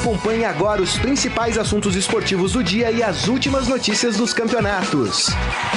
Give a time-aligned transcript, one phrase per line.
[0.00, 5.26] Acompanhe agora os principais assuntos esportivos do dia e as últimas notícias dos campeonatos.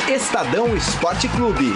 [0.07, 1.73] Estadão Esporte Clube.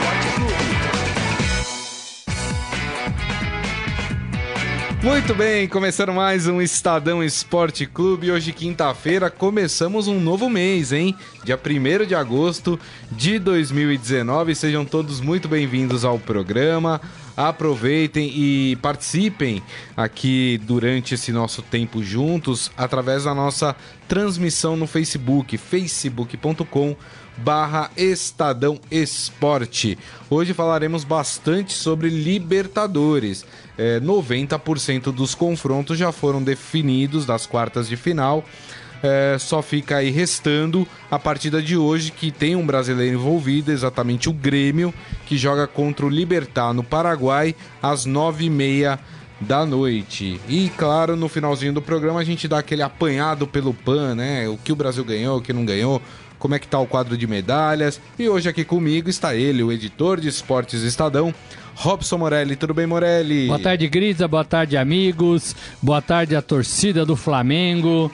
[5.03, 8.31] Muito bem, começando mais um Estadão Esporte Clube.
[8.31, 11.13] Hoje, quinta-feira, começamos um novo mês, hein?
[11.43, 12.79] Dia 1 de agosto
[13.11, 14.55] de 2019.
[14.55, 17.02] Sejam todos muito bem-vindos ao programa.
[17.38, 19.62] Aproveitem e participem
[19.95, 23.75] aqui durante esse nosso tempo juntos através da nossa
[24.07, 26.95] transmissão no Facebook, facebook.com
[27.38, 29.97] barra Estadão Esporte.
[30.30, 33.45] Hoje falaremos bastante sobre Libertadores.
[33.77, 38.44] É, 90% dos confrontos já foram definidos das quartas de final.
[39.03, 44.29] É, só fica aí restando a partida de hoje que tem um brasileiro envolvido, exatamente
[44.29, 44.93] o Grêmio,
[45.25, 48.99] que joga contra o Libertar no Paraguai às nove e meia
[49.39, 50.39] da noite.
[50.47, 54.47] E claro, no finalzinho do programa a gente dá aquele apanhado pelo PAN, né?
[54.47, 56.02] O que o Brasil ganhou, o que não ganhou,
[56.39, 58.02] como é que tá o quadro de medalhas.
[58.17, 61.33] E hoje aqui comigo está ele, o editor de esportes Estadão,
[61.75, 62.55] Robson Morelli.
[62.55, 63.47] Tudo bem, Morelli?
[63.47, 64.27] Boa tarde, Grisa.
[64.27, 65.55] Boa tarde, amigos.
[65.81, 68.11] Boa tarde, a torcida do Flamengo.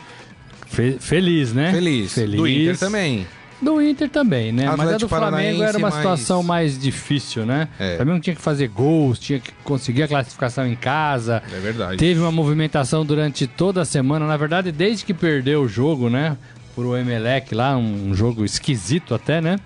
[0.73, 1.71] Fe feliz, né?
[1.71, 2.13] Feliz.
[2.13, 2.35] Feliz.
[2.38, 3.27] Do Inter também.
[3.61, 4.63] Do Inter também, né?
[4.67, 7.69] Atlético Mas a do Flamengo era uma mais- situação mais difícil, né?
[7.80, 7.93] É.
[7.93, 11.41] O Flamengo tinha que fazer gols, tinha que conseguir a classificação em casa.
[11.49, 11.97] É verdade.
[11.97, 16.35] Teve uma movimentação durante toda a semana, na verdade, desde que perdeu o jogo, né?
[16.75, 19.58] Por o Emelec lá, um jogo esquisito até, né?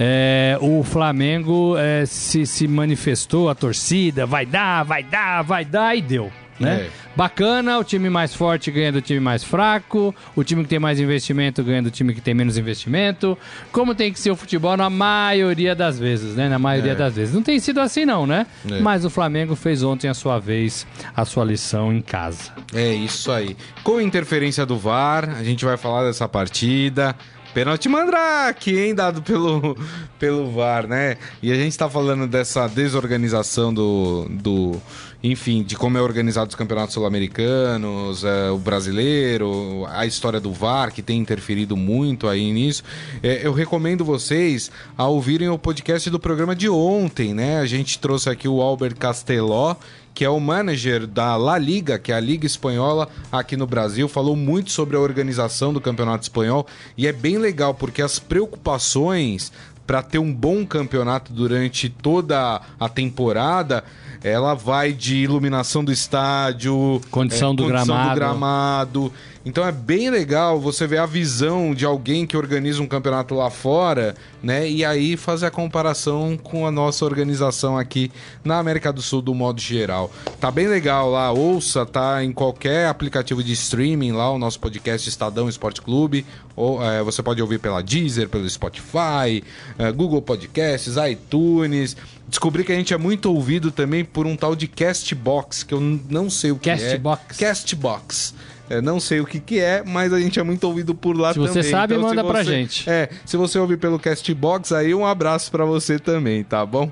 [0.00, 5.94] É, o Flamengo é, se, se manifestou, a torcida, vai dar, vai dar, vai dar,
[5.96, 6.32] e deu.
[6.58, 6.82] Né?
[6.86, 6.90] É.
[7.16, 11.00] Bacana, o time mais forte ganha do time mais fraco, o time que tem mais
[11.00, 13.36] investimento ganha do time que tem menos investimento.
[13.72, 16.48] Como tem que ser o futebol na maioria das vezes, né?
[16.48, 16.94] Na maioria É.
[16.94, 17.34] das vezes.
[17.34, 18.46] Não tem sido assim, não, né?
[18.70, 18.80] É.
[18.80, 22.52] Mas o Flamengo fez ontem a sua vez, a sua lição em casa.
[22.72, 23.56] É isso aí.
[23.82, 27.16] Com interferência do VAR, a gente vai falar dessa partida.
[27.52, 28.94] Pênalti Mandrake, hein?
[28.96, 29.76] Dado pelo,
[30.18, 31.16] pelo VAR, né?
[31.40, 34.26] E a gente tá falando dessa desorganização do.
[34.28, 34.80] do
[35.24, 40.92] enfim, de como é organizado os campeonatos sul-americanos, é, o brasileiro, a história do VAR,
[40.92, 42.84] que tem interferido muito aí nisso.
[43.22, 47.58] É, eu recomendo vocês a ouvirem o podcast do programa de ontem, né?
[47.58, 49.76] A gente trouxe aqui o Albert Casteló,
[50.12, 54.06] que é o manager da La Liga, que é a Liga Espanhola aqui no Brasil,
[54.06, 56.66] falou muito sobre a organização do Campeonato Espanhol
[56.98, 59.50] e é bem legal porque as preocupações
[59.86, 63.84] para ter um bom campeonato durante toda a temporada,
[64.24, 68.14] ela vai de iluminação do estádio, Condição do gramado.
[68.14, 69.12] gramado.
[69.44, 73.50] Então é bem legal você ver a visão de alguém que organiza um campeonato lá
[73.50, 74.66] fora, né?
[74.66, 78.10] E aí fazer a comparação com a nossa organização aqui
[78.42, 80.10] na América do Sul do modo geral.
[80.40, 85.06] Tá bem legal lá, ouça, tá em qualquer aplicativo de streaming lá, o nosso podcast
[85.06, 86.24] Estadão Esporte Clube.
[86.56, 89.44] Ou é, você pode ouvir pela Deezer, pelo Spotify,
[89.78, 91.94] é, Google Podcasts, iTunes.
[92.28, 95.80] Descobri que a gente é muito ouvido também por um tal de Castbox, que eu
[95.80, 96.76] não sei o que é.
[96.76, 97.36] Castbox?
[97.36, 98.34] Castbox.
[98.70, 101.34] É, não sei o que, que é, mas a gente é muito ouvido por lá
[101.34, 101.52] Se também.
[101.52, 102.88] você sabe, se manda pra você- gente.
[102.88, 106.90] É, se você ouvir pelo Castbox, aí um abraço pra você também, tá bom?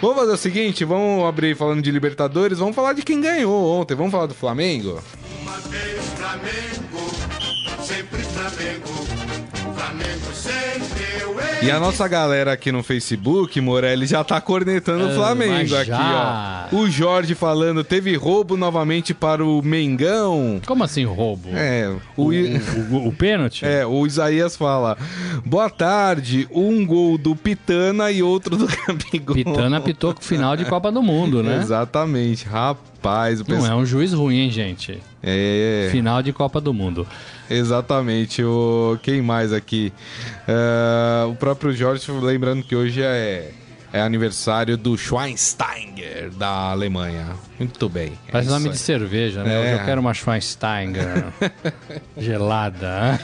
[0.00, 3.94] Vamos fazer o seguinte, vamos abrir falando de Libertadores, vamos falar de quem ganhou ontem,
[3.94, 5.00] vamos falar do Flamengo?
[5.42, 8.88] Uma vez Flamengo, sempre Flamengo,
[9.76, 11.01] Flamengo sempre
[11.64, 15.86] E a nossa galera aqui no Facebook, Morelli, já tá cornetando o Ah, Flamengo aqui,
[15.86, 16.68] já.
[16.72, 16.76] ó.
[16.76, 20.60] O Jorge falando, teve roubo novamente para o Mengão.
[20.66, 21.48] Como assim roubo?
[21.52, 23.64] É, o, O, I- o- o pênalti?
[23.64, 24.96] É, o Isaías fala:
[25.44, 29.36] Boa tarde, um gol do Pitana e outro do Gabigol.
[29.36, 31.58] Pitana pitou com o final de Copa do Mundo, né?
[31.62, 33.38] Exatamente, rapaz.
[33.38, 34.98] Não pessoal- é um juiz ruim, hein, gente?
[35.22, 37.06] é, Final de Copa do Mundo.
[37.50, 38.42] Exatamente.
[38.42, 38.98] O...
[39.02, 39.92] Quem mais aqui?
[40.46, 43.50] É, o próprio Jorge, lembrando que hoje é,
[43.92, 47.26] é aniversário do Schweinsteiger da Alemanha.
[47.58, 48.12] Muito bem.
[48.28, 48.72] é Parece isso nome aí.
[48.72, 49.54] de cerveja, né?
[49.54, 49.60] É.
[49.60, 51.26] Hoje eu quero uma Schweinsteiger
[52.16, 53.20] gelada.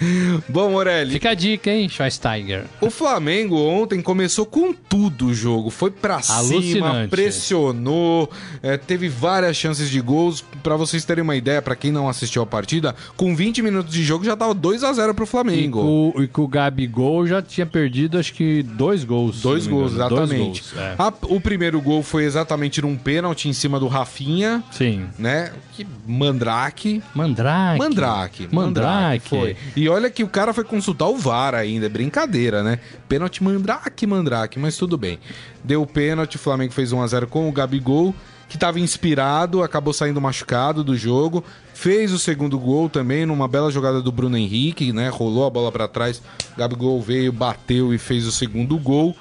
[0.48, 2.64] Bom, Morelli, Fica a dica, hein, Schweinsteiger.
[2.80, 5.70] O Flamengo ontem começou com tudo o jogo.
[5.70, 8.30] Foi pra cima, pressionou,
[8.62, 10.44] é, teve várias chances de gols.
[10.62, 14.02] Pra vocês terem uma ideia, pra quem não assistiu a partida, com 20 minutos de
[14.02, 16.14] jogo já tava 2 a 0 pro Flamengo.
[16.18, 19.40] e com o Gabigol já tinha perdido, acho que dois gols.
[19.40, 20.08] Dois gols, engano.
[20.10, 20.62] Dois exatamente.
[20.62, 20.94] gols, é.
[20.98, 25.06] A- o primeiro gol foi exatamente num pênalti em cima do Rafinha, Sim.
[25.18, 25.52] né?
[25.74, 27.02] Que mandrake.
[27.14, 27.78] Mandrake.
[27.78, 28.48] Mandrake.
[28.52, 29.28] Mandrake.
[29.28, 29.56] Foi.
[29.76, 32.78] E olha que o cara foi consultar o VAR ainda, é brincadeira, né?
[33.08, 35.18] Pênalti Mandrake, Mandrake, mas tudo bem.
[35.62, 38.14] Deu pênalti, o Flamengo fez 1x0 com o Gabigol.
[38.48, 43.70] que estava inspirado, acabou saindo machucado do jogo, fez o segundo gol também numa bela
[43.70, 45.08] jogada do Bruno Henrique, né?
[45.08, 46.20] Rolou a bola para trás,
[46.58, 49.14] Gabigol veio, bateu e fez o segundo gol.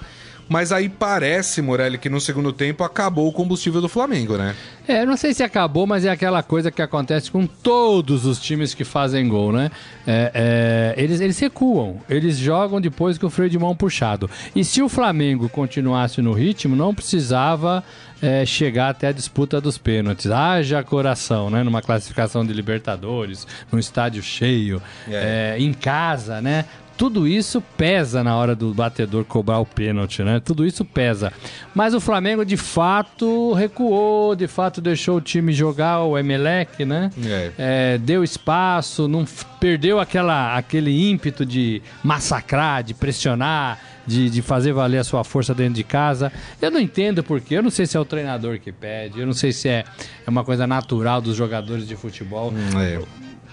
[0.50, 4.56] Mas aí parece, Morelli, que no segundo tempo acabou o combustível do Flamengo, né?
[4.88, 8.40] É, eu não sei se acabou, mas é aquela coisa que acontece com todos os
[8.40, 9.70] times que fazem gol, né?
[10.08, 14.28] É, é, eles, eles recuam, eles jogam depois que o freio de mão puxado.
[14.56, 17.84] E se o Flamengo continuasse no ritmo, não precisava
[18.20, 20.32] é, chegar até a disputa dos pênaltis.
[20.32, 21.62] Haja coração, né?
[21.62, 25.56] Numa classificação de Libertadores, num estádio cheio, É.
[25.58, 26.66] é, em casa, né?
[27.00, 30.42] Tudo isso pesa na hora do batedor cobrar o pênalti, né?
[30.42, 31.32] Tudo isso pesa.
[31.74, 37.10] Mas o Flamengo, de fato, recuou, de fato deixou o time jogar o Emelec, né?
[37.26, 37.52] É.
[37.58, 39.24] É, deu espaço, não
[39.62, 45.56] perdeu aquela, aquele ímpeto de massacrar, de pressionar, de, de fazer valer a sua força
[45.56, 46.34] dentro de casa.
[46.62, 49.32] Eu não entendo porquê, eu não sei se é o treinador que pede, eu não
[49.32, 49.86] sei se é,
[50.28, 52.54] é uma coisa natural dos jogadores de futebol.
[52.78, 53.00] É.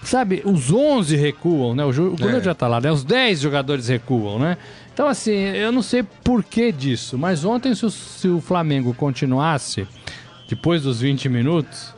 [0.03, 1.83] Sabe, os 11 recuam, né?
[1.83, 2.41] O, o É.
[2.41, 2.91] já tá lá, né?
[2.91, 4.57] Os 10 jogadores recuam, né?
[4.93, 8.93] Então, assim, eu não sei por que disso, mas ontem, se o, se o Flamengo
[8.93, 9.87] continuasse,
[10.49, 11.93] depois dos 20 minutos,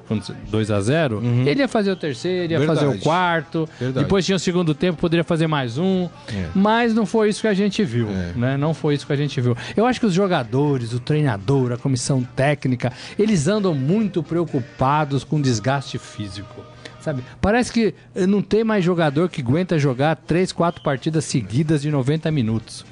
[0.49, 2.89] 2 a 0 ele ia fazer o terceiro, ia fazer o Uhum.
[2.93, 3.03] Verdade.
[3.03, 4.03] quarto, Verdade.
[4.05, 6.47] depois tinha o segundo tempo, poderia fazer mais um, É.
[6.55, 8.33] mas não foi isso que a gente viu, É.
[8.35, 8.57] né?
[8.57, 9.55] Não foi isso que a gente viu.
[9.77, 15.39] Eu acho que os jogadores, o treinador, a comissão técnica, eles andam muito preocupados com
[15.39, 16.65] desgaste físico.
[17.01, 17.23] Sabe?
[17.39, 21.89] Parece que eh, não tem mais jogador que aguenta jogar três, quatro partidas seguidas de
[21.89, 22.85] 90 minutos.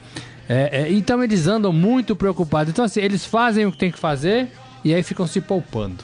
[0.49, 2.71] É, é, então eles andam muito preocupados.
[2.71, 4.49] Então, assim, eles fazem o que tem que fazer
[4.87, 6.03] e aí ficam se poupando.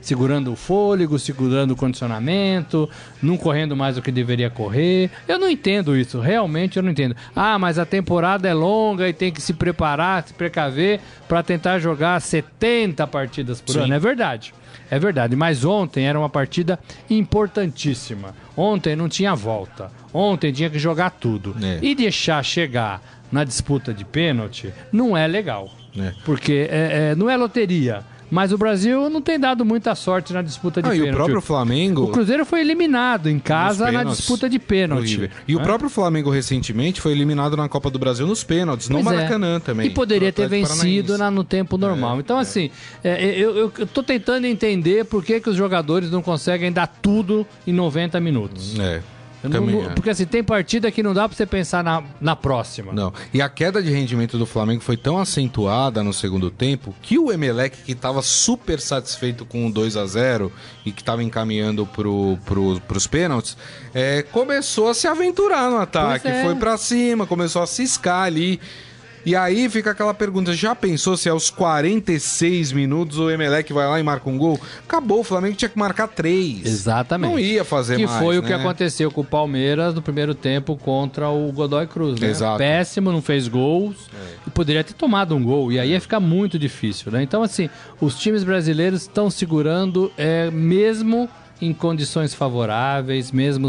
[0.00, 2.88] Segurando o fôlego, segurando o condicionamento,
[3.22, 5.10] não correndo mais o que deveria correr.
[5.28, 7.14] Eu não entendo isso, realmente eu não entendo.
[7.36, 11.78] Ah, mas a temporada é longa e tem que se preparar, se precaver para tentar
[11.78, 13.80] jogar 70 partidas por Sim.
[13.80, 13.94] ano.
[13.94, 14.54] É verdade.
[14.90, 18.34] É verdade, mas ontem era uma partida importantíssima.
[18.56, 19.92] Ontem não tinha volta.
[20.12, 21.54] Ontem tinha que jogar tudo.
[21.62, 21.78] É.
[21.80, 23.00] E deixar chegar
[23.30, 25.70] na disputa de pênalti não é legal.
[25.98, 26.12] É.
[26.24, 28.04] Porque é, é, não é loteria.
[28.30, 31.12] Mas o Brasil não tem dado muita sorte na disputa de Ah, e pênalti.
[31.14, 32.04] o próprio Flamengo.
[32.04, 34.18] O Cruzeiro foi eliminado em casa na pênaltis.
[34.18, 35.28] disputa de pênalti.
[35.48, 35.64] E o né?
[35.64, 39.16] próprio Flamengo recentemente foi eliminado na Copa do Brasil nos pênaltis, no Pois é.
[39.16, 39.88] Maracanã também.
[39.88, 42.20] E poderia ter vencido na- no tempo normal.
[42.20, 42.70] então, assim,
[43.02, 47.44] é, eu, eu, tô tentando entender por que, que os jogadores não conseguem dar tudo
[47.66, 48.78] em 90 minutos.
[48.78, 49.02] É.
[49.42, 49.94] Também não- é.
[49.94, 52.92] Porque assim, tem partida que não dá pra você pensar na, na próxima.
[52.92, 53.12] Não.
[53.32, 57.32] E a queda de rendimento do Flamengo foi tão acentuada no segundo tempo que o
[57.32, 60.52] Emelec, que estava super satisfeito com o 2 a 0
[60.84, 63.56] e que estava encaminhando pro, pro, pros pênaltis,
[63.94, 66.28] é, começou a se aventurar no ataque.
[66.28, 66.44] É.
[66.44, 68.60] Foi pra cima, começou a ciscar ali.
[69.24, 74.00] E aí fica aquela pergunta: já pensou se aos 46 minutos o Emelec vai lá
[74.00, 74.60] e marca um gol?
[74.86, 76.64] Acabou, o Flamengo tinha que marcar três.
[76.64, 77.30] Exatamente.
[77.30, 78.18] Não ia fazer que mais.
[78.22, 78.48] foi o né?
[78.48, 82.30] que aconteceu com o Palmeiras no primeiro tempo contra o Godoy Cruz, né?
[82.30, 82.58] Exato.
[82.58, 84.08] Péssimo, não fez gols
[84.46, 87.22] e poderia ter tomado um gol e aí ia ficar muito difícil, né?
[87.22, 87.68] Então assim,
[88.00, 91.28] os times brasileiros estão segurando é, mesmo
[91.60, 93.68] em condições favoráveis, mesmo,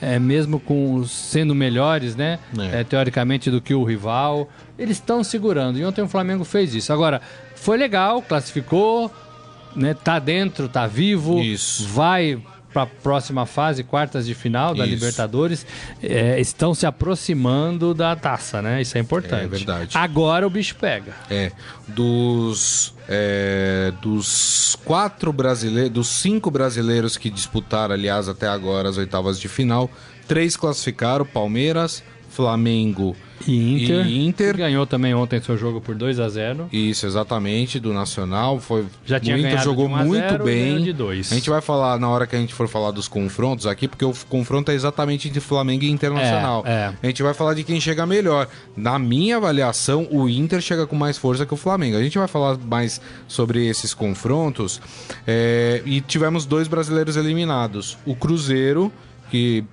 [0.00, 2.38] é, mesmo com sendo melhores, né?
[2.58, 2.80] É.
[2.80, 4.48] É, teoricamente do que o rival,
[4.78, 5.78] eles estão segurando.
[5.78, 6.92] E ontem o Flamengo fez isso.
[6.92, 7.20] Agora
[7.54, 9.10] foi legal, classificou,
[9.74, 9.94] né?
[9.94, 11.86] Tá dentro, tá vivo, Isso.
[11.88, 12.40] vai
[12.72, 14.94] para a próxima fase, quartas de final da Isso.
[14.94, 15.66] Libertadores,
[16.02, 18.80] é, estão se aproximando da taça, né?
[18.80, 19.44] Isso é importante.
[19.44, 19.96] É verdade.
[19.96, 21.14] Agora o bicho pega.
[21.28, 21.52] É,
[21.88, 29.40] dos, é, dos quatro brasileiros, dos cinco brasileiros que disputaram, aliás, até agora as oitavas
[29.40, 29.90] de final,
[30.28, 34.56] três classificaram: Palmeiras, Flamengo E Inter, e Inter.
[34.56, 38.60] ganhou também ontem seu jogo por 2 a 0 Isso, exatamente, do Nacional.
[38.60, 40.44] Foi, Já tinha o Inter jogou de 1 a 0 muito e ganhou
[40.76, 40.82] bem.
[40.84, 41.32] de 2.
[41.32, 44.04] A gente vai falar na hora que a gente for falar dos confrontos aqui, porque
[44.04, 46.62] o confronto é exatamente entre Flamengo e Internacional.
[46.66, 46.94] É, é.
[47.02, 48.46] A gente vai falar de quem chega melhor.
[48.76, 51.96] Na minha avaliação, o Inter chega com mais força que o Flamengo.
[51.96, 54.80] A gente vai falar mais sobre esses confrontos.
[55.26, 57.96] é, e tivemos dois brasileiros eliminados.
[58.04, 58.92] O Cruzeiro,
[59.30, 59.64] que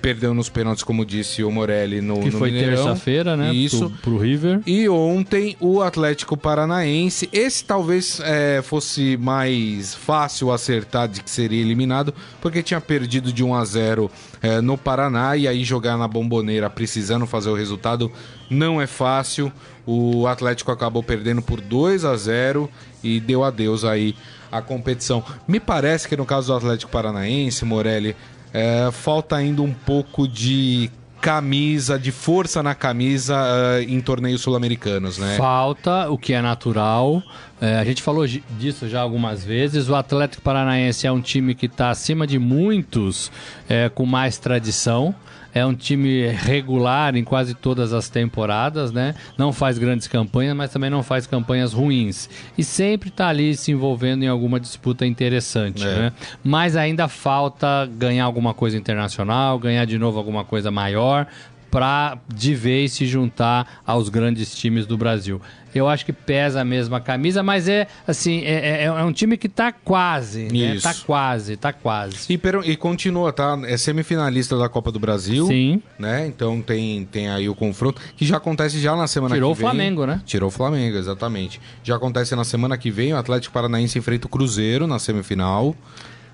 [0.00, 3.52] perdeu nos pênaltis, como disse o Morelli, no, Que no foi terça-feira, né?
[3.52, 3.90] Isso.
[3.90, 4.60] Pro, pro River.
[4.66, 11.60] E ontem o Atlético Paranaense, esse talvez é, fosse mais fácil acertar de que seria
[11.60, 14.10] eliminado, porque tinha perdido de 1 a 0
[14.42, 18.10] é, no Paraná e aí jogar na bomboneira precisando fazer o resultado
[18.48, 19.52] não é fácil.
[19.86, 22.68] O Atlético acabou perdendo por 2 a 0
[23.02, 24.14] e deu adeus aí
[24.50, 25.24] à competição.
[25.46, 28.16] Me parece que no caso do Atlético Paranaense, Morelli,
[28.52, 30.90] é, falta ainda um pouco de
[31.20, 35.36] camisa, de força na camisa ah, em torneios sul-americanos, né?
[35.36, 37.22] Falta, o que é natural.
[37.60, 39.88] É, a gente falou disso já algumas vezes.
[39.88, 43.30] O Atlético Paranaense é um time que está acima de muitos,
[43.68, 45.14] é, com mais tradição.
[45.54, 49.14] É um time regular em quase todas as temporadas, né?
[49.36, 52.28] Não faz grandes campanhas, mas também não faz campanhas ruins.
[52.56, 55.86] E sempre está ali se envolvendo em alguma disputa interessante, É.
[55.86, 56.12] né?
[56.44, 61.26] Mas ainda falta ganhar alguma coisa internacional, ganhar de novo alguma coisa maior
[61.70, 65.40] para de vez se juntar aos grandes times do Brasil.
[65.74, 69.36] Eu acho que pesa a mesma camisa, mas é assim, é, é- é um time
[69.36, 70.78] que tá quase, né?
[70.82, 72.32] Tá quase, tá quase.
[72.32, 73.58] E, per- e continua, tá?
[73.64, 75.46] É semifinalista da Copa do Brasil.
[75.46, 75.82] Sim.
[75.98, 76.26] Né?
[76.26, 79.56] Então tem, tem aí o confronto, que já acontece já na semana Tirou que o
[79.58, 79.66] vem.
[79.70, 80.20] Flamengo, né?
[80.26, 81.60] Tirou o Flamengo, exatamente.
[81.82, 85.74] Já acontece na semana que vem, o Atlético Paranaense enfrenta o Cruzeiro na semifinal.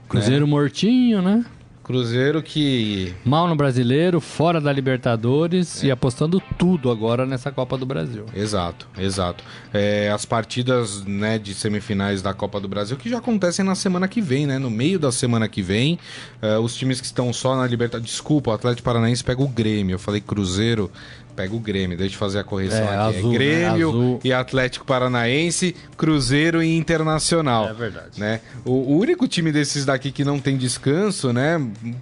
[0.08, 1.44] Cruzeiro mortinho, né?
[1.86, 5.86] Cruzeiro que Mal no brasileiro, fora da Libertadores É.
[5.86, 8.26] e apostando tudo agora nessa Copa do Brasil.
[8.34, 9.44] Exato, exato.
[9.72, 14.08] É, as partidas né, de semifinais da Copa do Brasil que já acontecem na semana
[14.08, 14.58] que vem, né?
[14.58, 15.96] No meio da semana que vem,
[16.42, 18.10] é, os times que estão só na Libertadores.
[18.10, 19.94] Desculpa, o Atlético Paranaense pega o Grêmio.
[19.94, 20.90] Eu falei Cruzeiro,
[21.36, 21.96] pega o Grêmio.
[21.98, 23.18] Deixa eu fazer a correção É, aqui.
[23.18, 23.38] azul, é né?
[23.38, 24.20] Grêmio Azul.
[24.24, 27.68] e Atlético Paranaense, Cruzeiro e Internacional.
[27.68, 28.18] É verdade.
[28.18, 28.40] Né?
[28.64, 31.60] O, o único time desses daqui que não tem descanso, né?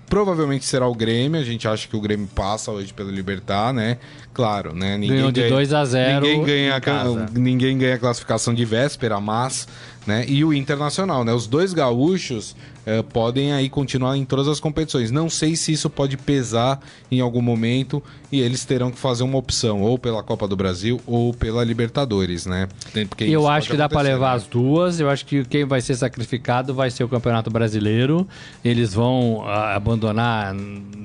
[0.09, 1.41] Provavelmente será o Grêmio.
[1.41, 3.99] A gente acha que o Grêmio passa hoje pelo Libertar, né?
[4.33, 4.97] Claro, né?
[4.99, 6.81] Ninguém Ganhou de ganha- 2 a 0 Ninguém ganha,
[7.33, 9.69] ninguém ganha a classificação de véspera, mas,
[10.07, 10.25] né?
[10.29, 11.33] E o Internacional, né?
[11.33, 12.55] Os dois gaúchos
[12.87, 15.11] eh, podem aí continuar em todas as competições.
[15.11, 16.81] Não sei se isso pode pesar
[17.11, 21.01] em algum momento e eles terão que fazer uma opção, ou pela Copa do Brasil
[21.07, 22.69] ou pela Libertadores, né?
[23.09, 24.37] Porque Eu acho que dá acontecer, levar né?
[24.37, 25.01] as duas.
[25.01, 28.27] Eu acho que quem vai ser sacrificado vai ser o Campeonato Brasileiro.
[28.65, 30.55] Eles vão ah, abandonar,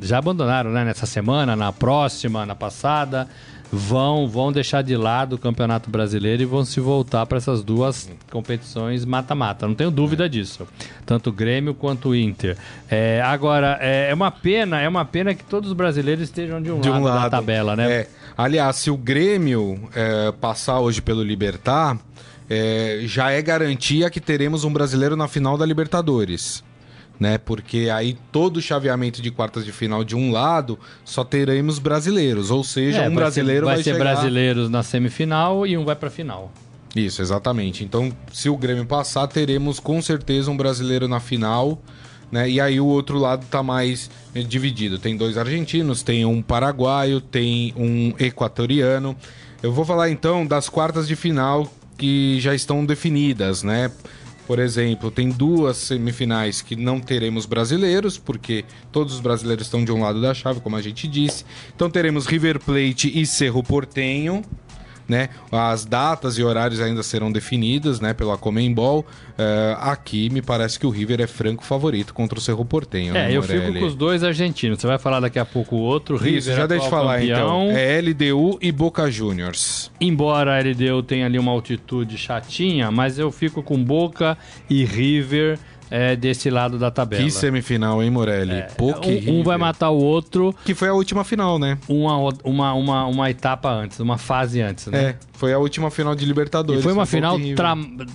[0.02, 0.84] já abandonaram, né?
[0.84, 3.28] Nessa semana, na próxima, na passada.
[3.72, 8.10] Vão, vão deixar de lado o Campeonato Brasileiro e vão se voltar para essas duas
[8.32, 9.68] competições mata-mata.
[9.68, 10.68] Não tenho dúvida disso.
[11.06, 12.58] Tanto o Grêmio quanto o Inter.
[12.90, 16.72] É, agora, é, é uma pena, é uma pena que todos os brasileiros estejam de
[16.72, 17.92] um, de um lado, lado da tabela, né?
[17.92, 18.08] É.
[18.36, 21.98] Aliás, se o Grêmio é, passar hoje pelo Libertar,
[22.50, 26.64] é, já é garantia que teremos um brasileiro na final da Libertadores.
[27.20, 27.38] Né?
[27.38, 32.50] Porque aí todo o chaveamento de quartas de final de um lado só teremos brasileiros,
[32.50, 34.14] ou seja, É, um vai brasileiro ser, vai vai, ser chegar...
[34.14, 36.50] brasileiros na semifinal e um vai pra final.
[36.96, 37.84] Isso, exatamente.
[37.84, 41.82] Então, se o Grêmio passar, teremos com certeza um brasileiro na final,
[42.32, 42.50] né?
[42.50, 44.98] E aí o outro lado tá mais eh, dividido.
[44.98, 49.16] Tem dois argentinos, tem um paraguaio, tem um equatoriano.
[49.62, 53.92] Eu vou falar então das quartas de final que já estão definidas, né?
[54.50, 59.92] Por exemplo, tem duas semifinais que não teremos brasileiros, porque todos os brasileiros estão de
[59.92, 61.46] um lado da chave, como a gente disse.
[61.76, 64.44] Então teremos River Plate e Cerro Portenho
[65.10, 65.30] né?
[65.52, 69.06] As datas e horários ainda serão definidas, né, pela Comembol.
[69.38, 73.16] Eh, aqui me parece que o River é franco favorito contra o Cerro Portenho.
[73.16, 74.80] É, né, eu fico com os dois argentinos.
[74.80, 76.16] Você vai falar daqui a pouco o outro.
[76.18, 77.70] Isso, River, já deixa eu falar campeão.
[77.70, 77.78] então.
[77.78, 79.92] É LDU e Boca Juniors.
[80.00, 84.38] Embora a LDU tenha ali uma altitude chatinha, mas eu fico com Boca
[84.70, 85.58] e River
[85.90, 87.24] é, desse lado da tabela.
[87.24, 88.64] Que semifinal, hein, Morelli?
[89.08, 91.78] E um, um vai matar o outro Que foi a última final, né?
[91.88, 95.02] uma, uma, uma, uma etapa antes, uma fase antes, né?
[95.02, 96.82] É, foi a última final de Libertadores.
[96.82, 97.38] E foi uma final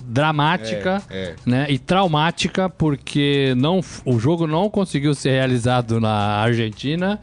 [0.05, 1.35] dramática É, é.
[1.45, 1.65] Né?
[1.69, 7.19] e traumática, porque não, o jogo não conseguiu ser realizado na Argentina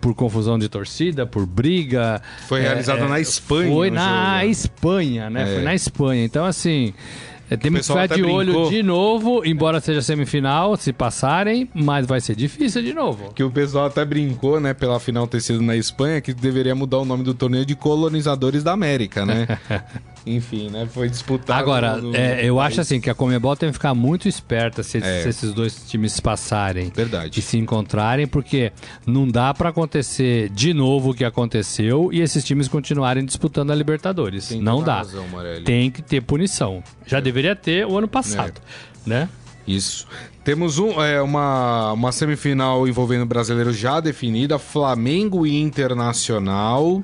[0.00, 2.22] por confusão de torcida, por briga.
[2.48, 4.50] Foi realizado na Espanha, Foi na jogo.
[4.50, 5.42] Espanha, né?
[5.42, 5.54] É.
[5.54, 6.24] Foi na Espanha.
[6.24, 6.94] Então, assim.
[7.50, 8.70] É, Temos que ficar de olho brincou.
[8.70, 13.32] de novo, embora seja semifinal, se passarem, mas vai ser difícil de novo.
[13.34, 16.98] Que o pessoal até brincou, né, pela final ter sido na Espanha, que deveria mudar
[16.98, 19.48] o nome do torneio de Colonizadores da América, né?
[20.26, 20.86] Enfim, né?
[20.92, 21.58] Foi disputado.
[21.58, 22.86] Agora, no- no- é, eu no acho país.
[22.86, 25.22] assim que a Comebol tem que ficar muito esperta se, É.
[25.22, 27.38] se esses dois times passarem Verdade.
[27.38, 28.70] e se encontrarem, porque
[29.06, 33.74] não dá pra acontecer de novo o que aconteceu e esses times continuarem disputando a
[33.74, 34.48] Libertadores.
[34.48, 34.96] Tem não dá.
[34.98, 35.24] razão.
[35.64, 36.82] Tem que ter punição.
[37.06, 38.60] Já deveria ter o ano passado,
[39.06, 39.28] né?
[39.66, 40.06] Isso.
[40.42, 47.00] Temos um, é, uma, uma semifinal envolvendo brasileiros já definida, Flamengo e Internacional.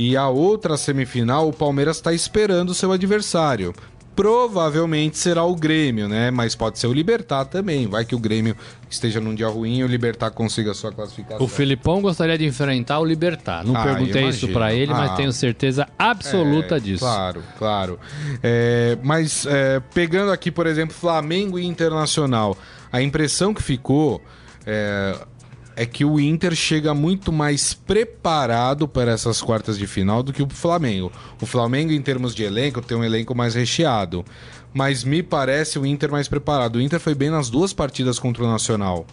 [0.00, 3.74] E a outra semifinal, o Palmeiras está esperando o seu adversário.
[4.14, 6.30] Provavelmente será o Grêmio, né?
[6.30, 7.86] Mas pode ser o Libertar também.
[7.86, 8.56] Vai que o Grêmio
[8.90, 11.44] esteja num dia ruim e o Libertar consiga a sua classificação.
[11.44, 13.64] O Filipão gostaria de enfrentar o Libertar.
[13.64, 14.30] Não Ah, perguntei imagino.
[14.30, 15.14] isso pra ele, mas Ah.
[15.14, 17.00] tenho certeza absoluta É, disso.
[17.00, 17.98] Claro, claro.
[18.42, 22.56] É, mas é, pegando aqui, por exemplo, Flamengo e Internacional,
[22.92, 24.20] a impressão que ficou
[24.66, 25.14] é,
[25.78, 30.42] é que o Inter chega muito mais preparado para essas quartas de final do que
[30.42, 31.12] o Flamengo.
[31.40, 34.24] O Flamengo, em termos de elenco, tem um elenco mais recheado.
[34.74, 36.76] Mas me parece o Inter mais preparado.
[36.76, 39.06] O Inter foi bem nas duas partidas contra o Nacional.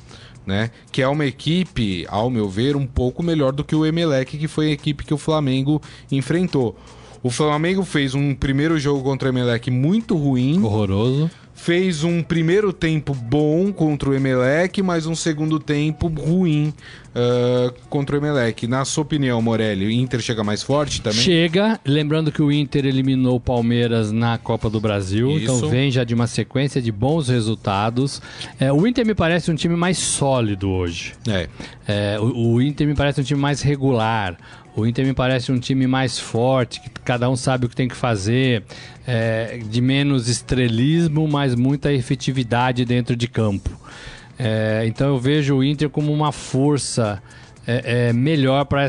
[0.44, 0.72] Né?
[0.92, 4.48] Que é uma equipe, ao meu ver, um pouco melhor do que o Emelec, que
[4.48, 5.80] foi a equipe que o Flamengo
[6.12, 6.76] enfrentou.
[7.22, 10.60] O Flamengo fez um primeiro jogo contra o Emelec muito ruim.
[10.64, 11.30] Horroroso.
[11.56, 16.74] Fez um primeiro tempo bom contra o Emelec, mas um segundo tempo ruim
[17.16, 18.68] uh, contra o Emelec.
[18.68, 21.18] Na sua opinião, Morelli, o Inter chega mais forte também?
[21.18, 25.44] Chega, lembrando que o Inter eliminou o Palmeiras na Copa do Brasil, Isso.
[25.44, 28.22] então vem já de uma sequência de bons resultados.
[28.60, 31.14] É, o Inter me parece um time mais sólido hoje.
[31.28, 31.48] É.
[31.88, 34.38] É, o, o Inter me parece um time mais regular.
[34.76, 37.88] O Inter me parece um time mais forte, que cada um sabe o que tem
[37.88, 38.64] que fazer,
[39.08, 43.70] é, de menos estrelismo, mas muita efetividade dentro de campo.
[44.38, 47.24] É, então eu vejo o Inter como uma força
[47.66, 48.86] é, é, melhor para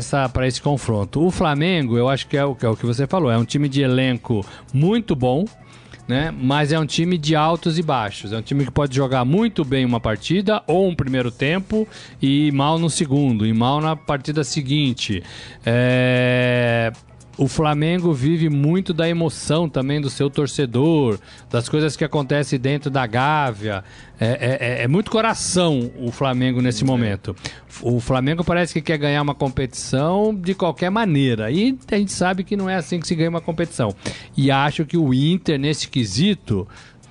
[0.47, 1.25] esse confronto.
[1.25, 3.45] O Flamengo, eu acho que é o, que é o que você falou, é um
[3.45, 5.45] time de elenco muito bom
[6.07, 6.33] né?
[6.37, 8.31] Mas é um time de altos e baixos.
[8.31, 11.87] É um time que pode jogar muito bem uma partida ou um primeiro tempo
[12.21, 15.23] e mal no segundo, e mal na partida seguinte.
[15.65, 16.91] É
[17.37, 22.89] o Flamengo vive muito da emoção também do seu torcedor, das coisas que acontecem dentro
[22.89, 23.83] da Gávea.
[24.19, 27.35] É, é, é muito coração o Flamengo nesse momento.
[27.81, 31.51] O Flamengo parece que quer ganhar uma competição de qualquer maneira.
[31.51, 33.93] E a gente sabe que não é assim que se ganha uma competição.
[34.35, 36.67] E acho que o Inter, nesse quesito,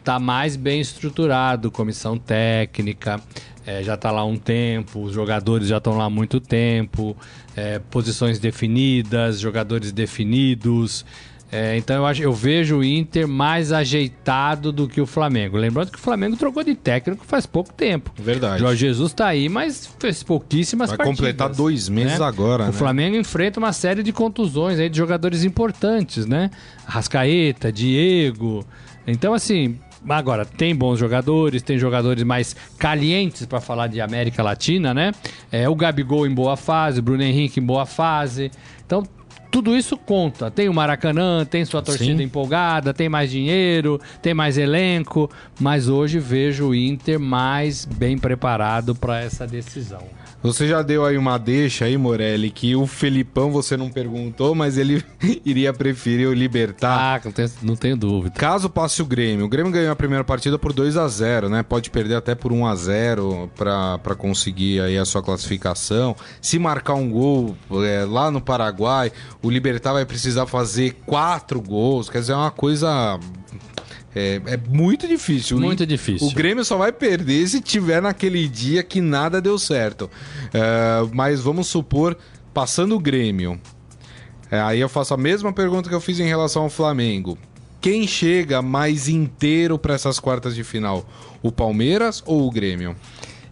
[0.06, 3.20] está mais bem estruturado, comissão técnica,
[3.66, 7.16] é, já está lá há um tempo, os jogadores já estão lá há muito tempo,
[7.56, 11.04] é, posições definidas, jogadores definidos.
[11.50, 15.56] É, então eu, acho, eu vejo o Inter mais ajeitado do que o Flamengo.
[15.56, 18.12] Lembrando que o Flamengo trocou de técnico faz pouco tempo.
[18.16, 18.60] Verdade.
[18.60, 21.18] Jorge Jesus está aí, mas fez pouquíssimas Vai partidas.
[21.18, 22.24] completar dois meses né?
[22.24, 22.72] agora, O né?
[22.72, 26.50] Flamengo enfrenta uma série de contusões aí de jogadores importantes, né?
[26.84, 28.66] Rascaeta, Diego.
[29.06, 29.78] Então, assim,
[30.08, 35.12] agora tem bons jogadores, tem jogadores mais calientes para falar de América Latina, né?
[35.50, 38.50] É, o Gabigol em boa fase, o Bruno Henrique em boa fase.
[38.84, 39.02] Então,
[39.50, 40.50] tudo isso conta.
[40.50, 42.24] Tem o Maracanã, tem sua torcida Sim.
[42.24, 48.94] empolgada, tem mais dinheiro, tem mais elenco, mas hoje vejo o Inter mais bem preparado
[48.94, 50.02] para essa decisão.
[50.46, 54.78] Você já deu aí uma deixa aí, Morelli, que o Felipão você não perguntou, mas
[54.78, 55.02] ele
[55.44, 57.16] iria preferir o Libertar.
[57.16, 58.38] Ah, não tenho, não tenho dúvida.
[58.38, 61.64] Caso passe o Grêmio, o Grêmio ganhou a primeira partida por 2 a 0 né?
[61.64, 66.14] Pode perder até por 1 a 0 para conseguir aí a sua classificação.
[66.40, 69.10] Se marcar um gol é, lá no Paraguai,
[69.42, 72.08] o Libertar vai precisar fazer quatro gols.
[72.08, 73.18] Quer dizer, é uma coisa.
[74.18, 75.58] É, é muito difícil.
[75.60, 76.26] Muito O- difícil.
[76.26, 80.10] O Grêmio só vai perder se tiver naquele dia que nada deu certo.
[80.54, 82.16] É, mas vamos supor,
[82.54, 83.60] passando o Grêmio,
[84.50, 87.36] é, aí eu faço a mesma pergunta que eu fiz em relação ao Flamengo.
[87.78, 91.06] Quem chega mais inteiro para essas quartas de final?
[91.42, 92.96] O Palmeiras ou o Grêmio?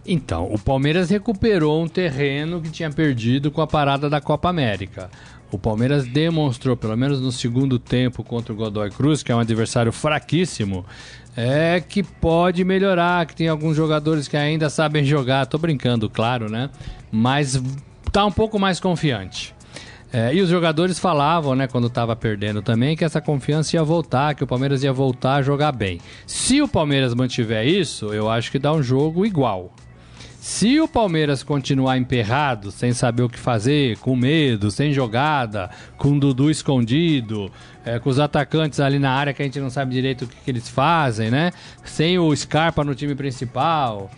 [0.07, 5.11] Então, o Palmeiras recuperou um terreno que tinha perdido com a parada da Copa América.
[5.55, 9.39] O Palmeiras demonstrou, pelo menos no segundo tempo contra o Godoy Cruz, que é um
[9.39, 10.85] adversário fraquíssimo,
[11.37, 15.47] é que pode melhorar, que tem alguns jogadores que ainda sabem jogar.
[15.47, 16.71] Tô brincando, claro, né?
[17.09, 17.63] Mas
[18.11, 19.55] tá um pouco mais confiante.
[20.13, 24.35] É, e os jogadores falavam, né, quando estava perdendo também, que essa confiança ia voltar,
[24.35, 26.01] que o Palmeiras ia voltar a jogar bem.
[26.27, 29.73] Se o Palmeiras mantiver isso, eu acho que dá um jogo igual.
[30.45, 36.11] Se o Palmeiras continuar emperrado, sem saber o que fazer, com medo, sem jogada, com
[36.11, 37.51] o Dudu escondido,
[37.83, 40.37] é, com os atacantes ali na área que a gente não sabe direito o que,
[40.37, 41.51] que eles fazem, né?
[41.83, 44.11] Sem o Scarpa no time principal,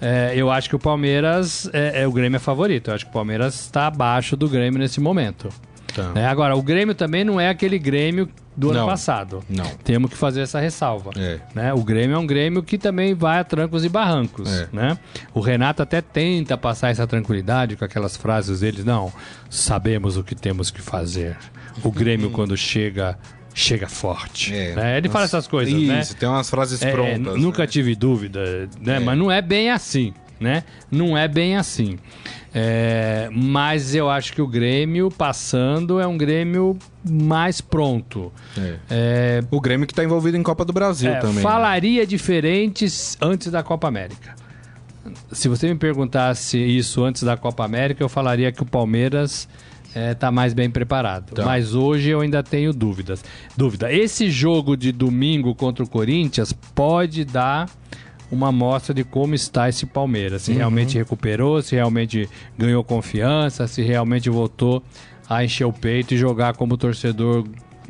[0.00, 2.90] é, eu acho que o Palmeiras, é, é, o Grêmio é favorito.
[2.90, 5.48] Eu acho que o Palmeiras está abaixo do Grêmio nesse momento.
[5.94, 6.12] Tá.
[6.14, 8.86] É, agora, o Grêmio também não é aquele Grêmio do ano Não.
[8.86, 9.42] passado.
[9.48, 9.64] Não.
[9.84, 11.10] Temos que fazer essa ressalva.
[11.16, 11.38] É.
[11.54, 11.72] Né?
[11.74, 14.50] O Grêmio é um Grêmio que também vai a trancos e barrancos.
[14.50, 14.68] É.
[14.72, 14.98] Né?
[15.32, 18.82] O Renato até tenta passar essa tranquilidade com aquelas frases dele.
[18.84, 19.12] Não,
[19.48, 21.36] sabemos o que temos que fazer.
[21.82, 23.18] O Grêmio, quando chega,
[23.54, 24.54] chega forte.
[24.54, 24.74] É.
[24.74, 24.98] Né?
[24.98, 26.18] Ele fala essas coisas, Isso, né?
[26.18, 27.40] tem umas frases é, prontas.
[27.40, 27.66] nunca né?
[27.66, 28.96] tive dúvida, né?
[28.96, 29.00] É.
[29.00, 30.64] Mas não é bem assim, né?
[30.90, 31.98] Não é bem assim.
[32.54, 36.76] É, mas eu acho que o Grêmio passando é um Grêmio
[37.08, 38.30] mais pronto.
[38.58, 38.76] É.
[38.90, 41.36] É, O Grêmio que tá envolvido em Copa do Brasil é, também.
[41.36, 41.42] né?
[41.42, 44.34] Falaria diferentes antes da Copa América.
[45.32, 49.48] Se você me perguntasse isso antes da Copa América, eu falaria que o Palmeiras
[49.94, 51.34] está mais bem preparado.
[51.34, 51.44] Tá.
[51.44, 53.24] Mas hoje eu ainda tenho dúvidas.
[53.56, 53.92] Dúvida.
[53.92, 57.68] Esse jogo de domingo contra o Corinthians pode dar
[58.32, 60.42] uma amostra de como está esse Palmeiras.
[60.42, 64.82] Se realmente recuperou, se realmente ganhou confiança, se realmente voltou
[65.28, 67.44] a encher o peito e jogar como o torcedor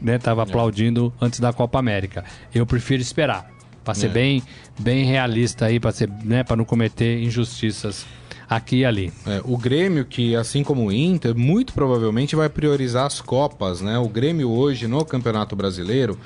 [0.04, 2.24] estava aplaudindo antes da Copa América.
[2.52, 3.48] Eu prefiro esperar,
[3.84, 4.10] para ser É.
[4.10, 4.42] bem,
[4.80, 5.92] bem realista aí, para
[6.24, 8.04] né, para não cometer injustiças
[8.50, 9.12] aqui e ali.
[9.24, 13.96] É, o Grêmio, que assim como o Inter, muito provavelmente vai priorizar as Copas, né?
[13.98, 16.18] O Grêmio hoje no Campeonato Brasileiro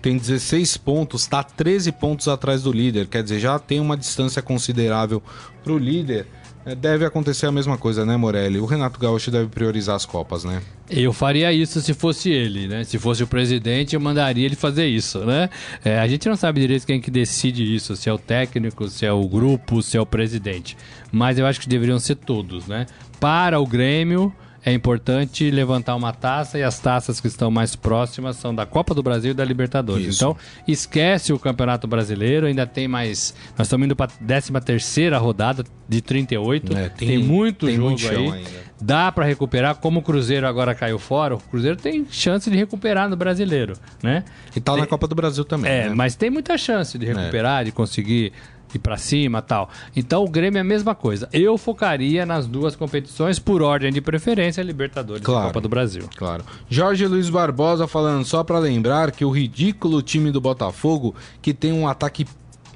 [0.00, 4.40] tem 16 pontos, está 13 pontos atrás do líder, quer dizer, já tem uma distância
[4.40, 5.22] considerável
[5.62, 6.26] para o líder.
[6.64, 8.58] É, Deve acontecer a mesma coisa, né, Morelli?
[8.58, 10.60] O Renato Gaúcho deve priorizar as Copas, né?
[10.90, 12.84] Eu faria isso se fosse ele, né?
[12.84, 15.48] Se fosse o presidente, eu mandaria ele fazer isso, né?
[15.84, 19.06] É, a gente não sabe direito quem que decide isso, se é o técnico, se
[19.06, 20.76] é o grupo, se é o presidente.
[21.10, 22.86] Mas eu acho que deveriam ser todos, né?
[23.18, 28.36] Para o Grêmio, é importante levantar uma taça e as taças que estão mais próximas
[28.36, 30.06] são da Copa do Brasil e da Libertadores.
[30.06, 30.16] Isso.
[30.16, 30.36] Então,
[30.68, 33.34] esquece o Campeonato Brasileiro, ainda tem mais...
[33.56, 37.88] Nós estamos indo para a 13ª rodada de 38, É, tem, tem- muito tem jogo
[37.90, 38.16] muito aí.
[38.16, 38.70] ainda.
[38.82, 43.08] Dá pra recuperar, como o Cruzeiro agora caiu fora, o Cruzeiro tem chance de recuperar
[43.10, 44.24] no brasileiro, né?
[44.56, 45.94] E tá na Copa do Brasil também, É, né?
[45.94, 48.32] mas tem muita chance de recuperar, de conseguir
[48.76, 49.70] ir pra cima tal.
[49.94, 51.28] Então o Grêmio é a mesma coisa.
[51.32, 55.44] Eu focaria nas duas competições por ordem de preferência, Libertadores Claro.
[55.44, 56.04] e Copa do Brasil.
[56.16, 56.44] Claro.
[56.68, 61.72] Jorge Luiz Barbosa falando só pra lembrar que o ridículo time do Botafogo, que tem
[61.72, 62.26] um ataque.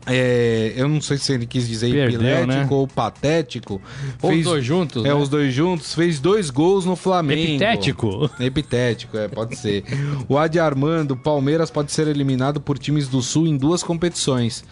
[0.06, 2.66] é, eu não sei se ele quis dizer Perdeu, epilético né?
[2.70, 3.80] ou patético.
[4.20, 5.14] Ou os dois juntos, É, né?
[5.14, 5.94] os dois juntos.
[5.94, 7.40] Fez dois gols no Flamengo.
[7.40, 8.30] Epitético?
[8.38, 9.82] Epitético, é, pode ser.
[10.28, 14.62] O Adi Armando, Palmeiras pode ser eliminado por times do Sul em duas competições.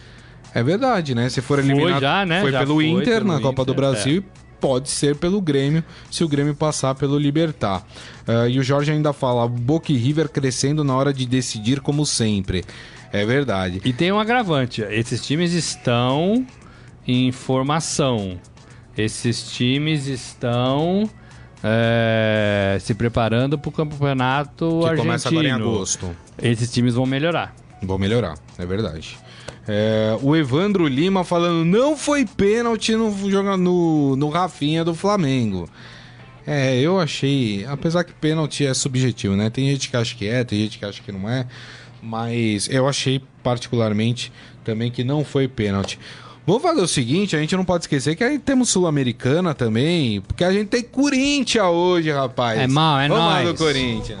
[0.53, 1.29] É verdade, né?
[1.29, 2.01] Se for Foi eliminado.
[2.01, 2.41] já, né?
[2.41, 3.91] Foi Já pelo foi Inter pelo na Copa do Inter, é.
[3.91, 7.83] Brasil e pode ser pelo Grêmio, se o Grêmio passar pelo Libertar.
[8.25, 12.05] Ah, e o Jorge ainda fala: Boca e River crescendo na hora de decidir, como
[12.05, 12.63] sempre.
[13.11, 13.81] É verdade.
[13.83, 16.45] E tem um agravante: esses times estão
[17.05, 18.39] em formação.
[18.95, 21.09] Esses times estão
[21.63, 24.97] é, se preparando para o campeonato Que argentino.
[24.97, 26.15] começa agora em agosto.
[26.41, 27.55] Esses times vão melhorar.
[27.81, 29.17] Vou melhorar, é verdade.
[29.67, 33.11] É, o Evandro Lima falando, não foi pênalti no,
[33.57, 35.69] no, no Rafinha do Flamengo.
[36.45, 39.49] É, eu achei, apesar que pênalti é subjetivo, né?
[39.49, 41.47] Tem gente que acha que é, tem gente que acha que não é,
[42.01, 44.31] mas eu achei particularmente
[44.63, 45.97] também que não foi pênalti.
[46.45, 50.43] Vamos fazer o seguinte, a gente não pode esquecer que aí temos Sul-Americana também, porque
[50.43, 52.59] a gente tem Corinthians hoje, rapaz.
[52.59, 53.47] É mal, é Vamos nóis.
[53.47, 54.19] do Corinthians.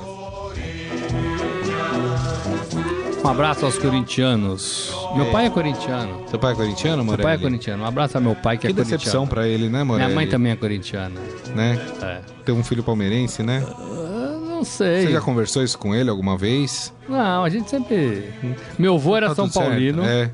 [3.23, 4.93] Um abraço aos corintianos.
[5.15, 6.23] Meu pai é corintiano.
[6.27, 7.23] Seu pai é corintiano, Meu Morelli?
[7.23, 7.83] pai é corintiano.
[7.83, 8.97] Um abraço ao meu pai que, Que é corintiano.
[8.97, 10.05] decepção pra ele, né, Morelli?
[10.07, 11.19] Minha mãe também é corintiana.
[11.55, 11.79] Né?
[12.01, 12.19] É.
[12.43, 13.63] Ter um filho palmeirense, né?
[13.79, 15.05] Eu não sei.
[15.07, 16.93] Você já conversou isso com ele alguma vez?
[17.07, 18.29] Não, a gente sempre.
[18.77, 19.67] Meu avô era Tá São tudo certo?
[19.69, 20.03] Paulino.
[20.03, 20.29] É.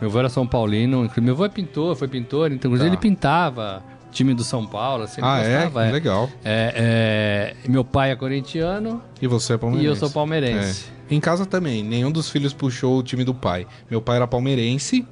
[0.00, 1.08] Meu avô era São Paulino.
[1.18, 2.94] Meu avô é pintor, foi pintor, então inclusive Tá.
[2.94, 5.54] ele pintava time do São Paulo, sempre Ah, é?
[5.64, 5.86] gostava.
[5.86, 5.92] é.
[5.92, 6.28] Legal.
[6.44, 9.86] É, é, meu pai é corintiano E você é palmeirense?
[9.86, 10.86] e eu sou palmeirense.
[10.94, 10.97] É.
[11.10, 13.66] Em casa também, nenhum dos filhos puxou o time do pai.
[13.90, 15.06] Meu pai era palmeirense,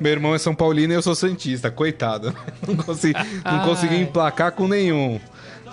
[0.00, 2.34] meu irmão é São Paulino e eu sou Santista, coitado.
[2.66, 4.02] Não consegui, não consegui Ai.
[4.02, 5.20] emplacar com nenhum.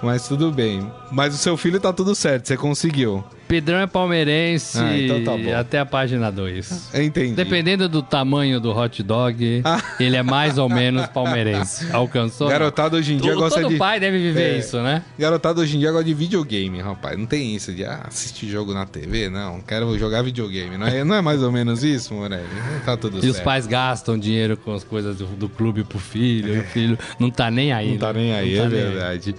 [0.04, 0.90] Mas tudo bem.
[1.12, 3.24] Mas o seu filho tá tudo certo, você conseguiu.
[3.52, 5.54] Pedrão é palmeirense Ah, então tá bom.
[5.54, 6.90] até a página 2.
[6.96, 7.34] Entendi.
[7.34, 9.82] Dependendo do tamanho do hot dog, Ah.
[10.00, 11.86] ele é mais ou menos palmeirense.
[11.92, 12.48] Alcançou?
[12.48, 12.54] não?
[12.54, 13.78] Garotada hoje em dia todo, gosta todo de.
[13.78, 14.58] pai deve viver É.
[14.58, 15.04] isso, né?
[15.20, 17.18] Garotada hoje em dia gosta de videogame, rapaz.
[17.20, 19.60] Não tem isso de ah, assistir jogo na TV, não.
[19.60, 20.78] Quero jogar videogame.
[20.78, 22.46] Não é, não é mais ou menos isso, Morelli?
[22.86, 23.34] Tá tudo E certo.
[23.36, 26.98] os pais gastam dinheiro com as coisas do, do clube pro filho, e o filho
[27.20, 27.92] não tá nem aí.
[27.92, 28.20] Não tá né?
[28.22, 29.36] nem aí, Não é tá verdade.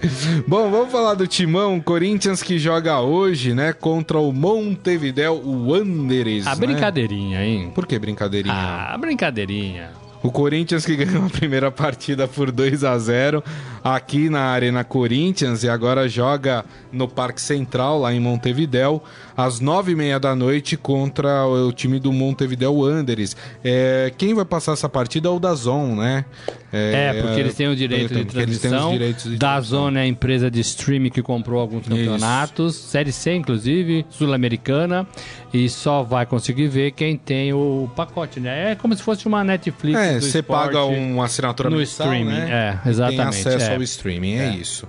[0.47, 6.47] Bom, vamos falar do Timão, Corinthians que joga hoje, né, contra o Montevideo Wanderers.
[6.47, 6.55] A né?
[6.55, 7.71] brincadeirinha, hein?
[7.73, 8.55] Por que brincadeirinha?
[8.55, 10.02] Ah, brincadeirinha.
[10.23, 13.43] O Corinthians que ganhou a primeira partida por 2 a 0
[13.83, 19.03] aqui na Arena Corinthians e agora joga no Parque Central, lá em Montevidéu,
[19.35, 23.35] às nove e meia da noite contra o time do Montevidéu Wanderers.
[23.61, 26.23] É, quem vai passar essa partida é o Dazon, né?
[26.71, 28.91] É, porque eles têm o direito de eles transmissão.
[28.93, 29.79] direitos de da transmissão.
[29.79, 35.05] Zona é a empresa de streaming que comprou alguns campeonatos, Série C inclusive, Sul-Americana,
[35.53, 38.71] e só vai conseguir ver quem tem o pacote, né?
[38.71, 42.79] É como se fosse uma Netflix É, você paga uma assinatura no mensal, streaming, né?
[42.85, 43.75] é, exatamente, Tem acesso é.
[43.75, 44.45] ao streaming, é.
[44.47, 44.55] É.
[44.55, 44.87] isso.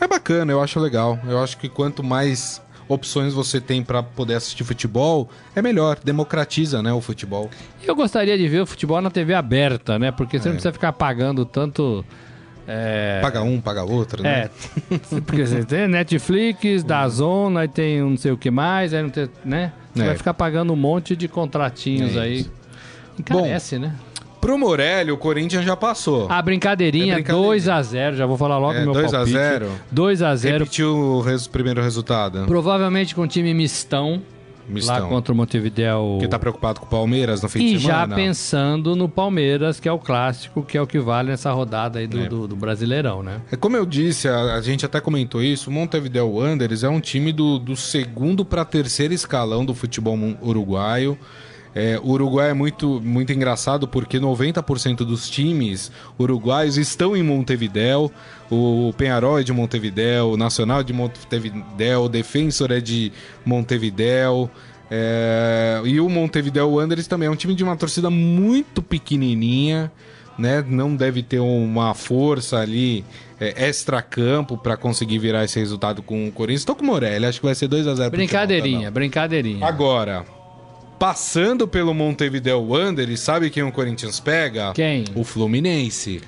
[0.00, 1.18] É bacana, eu acho legal.
[1.28, 6.82] Eu acho que quanto mais opções você tem pra poder assistir futebol, é melhor, democratiza,
[6.82, 7.50] né, o futebol.
[7.84, 10.10] Eu gostaria de ver o futebol na TV aberta, né?
[10.12, 12.04] Porque você não precisa ficar pagando tanto.
[12.68, 14.50] É, Paga um, paga outro, né?
[14.90, 18.92] É, porque você tem Netflix, da Zona, aí tem um não sei o que mais,
[18.92, 19.72] aí não tem, né?
[19.94, 20.06] Você É.
[20.06, 22.46] vai ficar pagando um monte de contratinhos É aí.
[23.18, 23.94] Encarece, né?
[24.40, 26.30] Pro Morelli, o Corinthians já passou.
[26.30, 27.54] A brincadeirinha, É brincadeirinha.
[27.56, 29.32] 2x0, já vou falar logo É, meu 2 a palpite.
[29.38, 29.68] 0?
[29.94, 32.44] 2x0, Repetiu o res- primeiro resultado.
[32.46, 34.20] provavelmente com time mistão,
[34.68, 35.08] lá Mistão.
[35.08, 36.18] contra o Montevideo.
[36.20, 38.14] Que tá preocupado com o Palmeiras no fim E de já semana.
[38.16, 42.06] pensando no Palmeiras, que é o clássico, que é o que vale nessa rodada aí
[42.06, 42.28] do, É.
[42.28, 43.40] do- do Brasileirão, né?
[43.50, 47.00] É como eu disse, a, a gente até comentou isso, o Montevideo Wanderers é um
[47.00, 51.18] time do, do segundo para terceiro escalão do futebol uruguaio.
[51.78, 58.10] É, o Uruguai é muito, muito engraçado porque 90% dos times uruguaios estão em Montevideo.
[58.50, 63.12] O Penharol é de Montevideo, o Nacional é de Montevideo, o Defensor é de
[63.44, 64.50] Montevideo.
[64.90, 69.92] é, e o Montevideo Wanderers também é um time de uma torcida muito pequenininha
[70.38, 70.64] né?
[70.68, 73.04] Não deve ter uma força ali
[73.40, 76.64] é, extra-campo para conseguir virar esse resultado com o Corinthians.
[76.64, 79.60] Tô com o Morelli, acho que vai ser 2 a 0 pro Brincadeirinha, brincadeirinha.
[79.60, 79.66] tá.
[79.66, 80.24] Agora,
[80.98, 84.72] passando pelo Montevideo Wanderers, sabe quem o Corinthians pega?
[84.72, 85.04] Quem?
[85.14, 86.20] O Fluminense.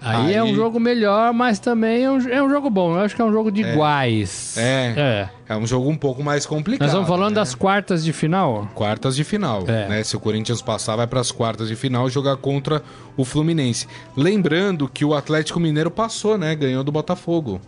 [0.00, 2.92] Aí, é um Aí- jogo melhor, mas também é um, é um jogo bom.
[2.94, 4.56] Eu acho que é um jogo de iguais.
[4.56, 4.94] É.
[4.96, 5.28] É.
[5.48, 6.82] É um jogo um pouco mais complicado.
[6.86, 7.40] Nós estamos falando né?
[7.40, 8.68] das quartas de final.
[8.76, 9.88] quartas de final, É.
[9.88, 10.04] né?
[10.04, 12.80] Se o Corinthians passar, vai para as quartas de final jogar contra
[13.16, 13.88] o Fluminense.
[14.16, 16.54] Lembrando que o Atlético Mineiro passou, né?
[16.54, 17.60] Ganhou do Botafogo.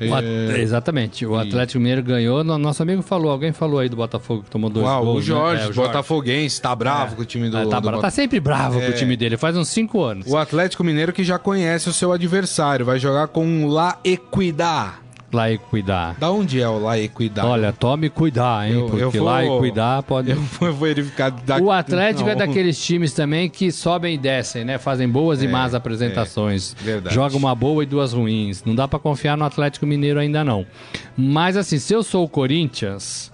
[0.00, 1.24] O at- É, Exatamente.
[1.26, 2.44] O Atlético Mineiro ganhou.
[2.44, 5.18] no- Nosso amigo falou, alguém falou aí do Botafogo que tomou dois Uau, gols.
[5.18, 5.68] o Jorge, né?
[5.70, 8.78] É, botafoguense, tá bravo com o time do, Ah, tá, do Bota- tá sempre bravo
[8.78, 8.88] com É.
[8.90, 10.26] o time dele, faz uns cinco anos.
[10.26, 14.94] O Atlético Mineiro que já conhece o seu adversário, vai jogar com o La Equidad.
[15.30, 16.14] Lá e cuidar.
[16.18, 17.46] Da onde é o La Equidad?
[17.46, 18.74] Olha, tome cuidar, hein?
[18.76, 20.30] Eu- porque eu vou- lá e cuidar pode.
[20.30, 21.30] eu vou verificar.
[21.30, 21.58] Da...
[21.58, 22.38] O Atlético é Não.
[22.46, 24.78] daqueles times também que sobem e descem, né?
[24.78, 26.74] Fazem boas e É, más apresentações.
[26.80, 27.14] é, verdade.
[27.14, 28.64] Joga uma boa e duas ruins.
[28.64, 30.64] Não dá pra confiar no Atlético Mineiro ainda não.
[31.14, 33.30] Mas assim, se eu sou o Corinthians,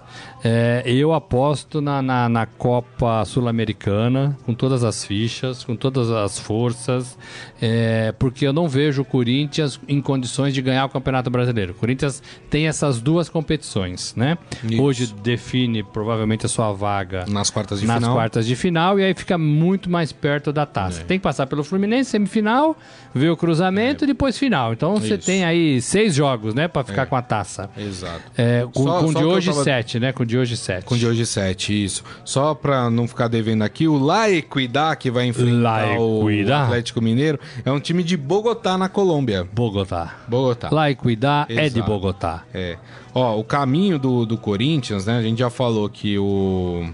[0.47, 6.37] é, eu aposto na, na, na Copa Sul-Americana, com todas as fichas, com todas as
[6.37, 7.17] forças,
[7.59, 11.71] é, porque eu não vejo o Corinthians em condições de ganhar o Campeonato Brasileiro.
[11.71, 14.37] O Corinthians tem essas duas competições, né?
[14.63, 14.79] Isso.
[14.83, 18.13] Hoje define provavelmente a sua vaga Nas quartas de nas final.
[18.13, 21.03] quartas de final e aí fica muito mais perto da taça.
[21.05, 22.77] Tem que passar pelo Fluminense, semifinal,
[23.15, 24.73] ver o cruzamento e depois final.
[24.73, 25.25] Então você Isso.
[25.25, 27.69] tem aí seis jogos, né, Pra ficar com a taça.
[27.77, 28.21] Exato.
[28.37, 30.11] É, com Só- com o só de hoje tava- sete, né?
[30.11, 30.83] Com o de hoje sete.
[30.85, 32.03] Com de hoje 7, isso.
[32.25, 36.65] Só pra não ficar devendo aqui, o La Equidad, que vai enfrentar La o Equidad?
[36.65, 39.47] Atlético Mineiro, é um time de Bogotá, na Colômbia.
[39.53, 40.15] Bogotá.
[40.27, 40.69] Bogotá.
[40.71, 41.81] Lá e cuidar é de.
[41.81, 42.43] Bogotá.
[42.53, 42.77] É.
[43.13, 45.17] Ó, o caminho do, do Corinthians, né?
[45.17, 46.89] A gente já falou que o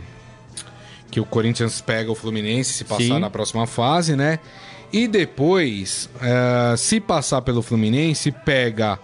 [1.09, 3.19] que o Corinthians pega o Fluminense se passar Sim.
[3.19, 4.39] na próxima fase, né?
[4.93, 8.99] E depois, eh, se passar pelo Fluminense, pega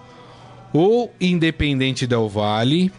[0.73, 2.91] ou Independente Del Valle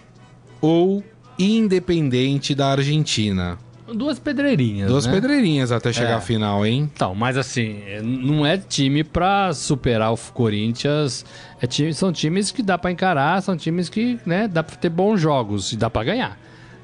[0.61, 1.05] ou
[1.39, 3.59] Independente da Argentina.
[3.95, 5.13] Duas pedreirinhas, Duas né?
[5.15, 6.15] pedreirinhas até chegar É.
[6.15, 6.91] à final, hein?
[6.95, 11.25] Então, mas assim, é, não é time pra superar o Corinthians.
[11.61, 14.91] É time, são times que dá pra encarar, são times que, né, dá pra ter
[14.91, 16.39] bons jogos e dá pra ganhar,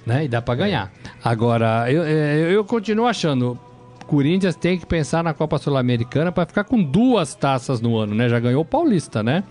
[0.07, 0.25] né?
[0.25, 0.91] E dá pra ganhar.
[1.23, 3.59] Agora, eu, eu, eu continuo achando
[4.05, 8.29] Corinthians tem que pensar na Copa Sul-Americana pra ficar com duas taças no ano, né?
[8.29, 9.45] Já ganhou o Paulista, né?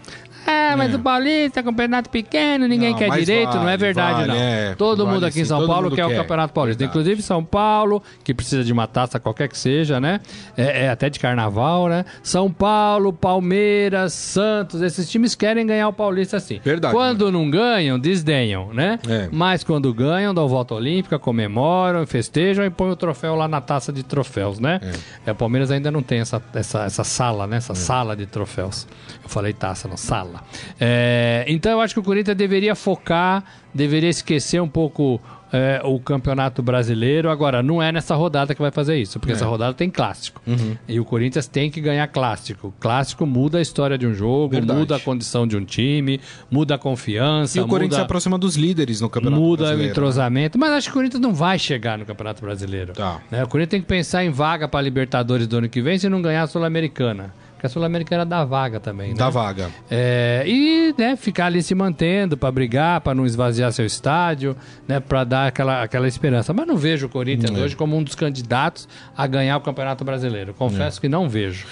[0.74, 0.96] Ah, mas É.
[0.96, 4.36] o Paulista é campeonato pequeno, ninguém Não, quer direito, não é vale, verdade, vale, não.
[4.36, 6.18] é, todo vale mundo aqui em sim, São todo Paulo mundo quer, o quer.
[6.18, 6.80] Campeonato Paulista.
[6.80, 6.98] Verdade.
[7.00, 10.20] Inclusive São Paulo, que precisa de uma taça qualquer que seja, né?
[10.58, 12.06] É, é até de carnaval, né?
[12.22, 16.60] São Paulo, Palmeiras, Santos, esses times querem ganhar o Paulista sim.
[16.64, 19.00] Verdade, Quando não ganham, desdenham, né?
[19.08, 19.30] É.
[19.32, 23.92] Mas quando ganham, dão volta olímpica, comemoram, festejam e põem o troféu lá na taça
[23.94, 24.80] de troféus, né?
[25.26, 25.32] É.
[25.32, 27.56] o Palmeiras ainda não tem essa, essa, essa sala, né?
[27.56, 27.60] É.
[27.60, 28.88] Essa sala de troféus.
[29.24, 30.44] Eu falei taça, não, sala.
[30.80, 35.20] É, então eu acho que o Corinthians deveria focar, deveria esquecer um pouco
[35.56, 37.30] é, o Campeonato Brasileiro.
[37.30, 39.20] Agora, não é nessa rodada que vai fazer isso, É.
[39.20, 40.42] porque essa rodada tem clássico.
[40.48, 40.76] Uhum.
[40.88, 42.74] E o Corinthians tem que ganhar clássico.
[42.80, 44.78] Clássico muda a história de um jogo, Verdade.
[44.80, 46.20] muda a condição de um time,
[46.52, 49.58] muda a confiança, E o Corinthians se muda, aproxima dos líderes no Campeonato muda o
[49.68, 49.84] Brasileiro.
[49.86, 49.92] né?
[49.92, 50.58] entrosamento.
[50.60, 52.92] Mas acho que o Corinthians não vai chegar no Campeonato Brasileiro.
[52.94, 53.22] Tá.
[53.32, 53.44] Né?
[53.44, 56.22] O Corinthians tem que pensar em vaga para Libertadores do ano que vem se não
[56.22, 57.32] ganhar a Sul-Americana.
[57.64, 59.16] Porque a Sul-Americana dá vaga também, né?
[59.16, 59.70] Da vaga.
[59.90, 64.54] É, e né, ficar ali se mantendo para brigar, para não esvaziar seu estádio,
[64.86, 66.52] né, para dar aquela, aquela esperança.
[66.54, 67.62] Mas não vejo o Corinthians É.
[67.64, 70.52] hoje como um dos candidatos a ganhar o Campeonato Brasileiro.
[70.52, 70.54] É.
[70.54, 71.66] Confesso que não vejo.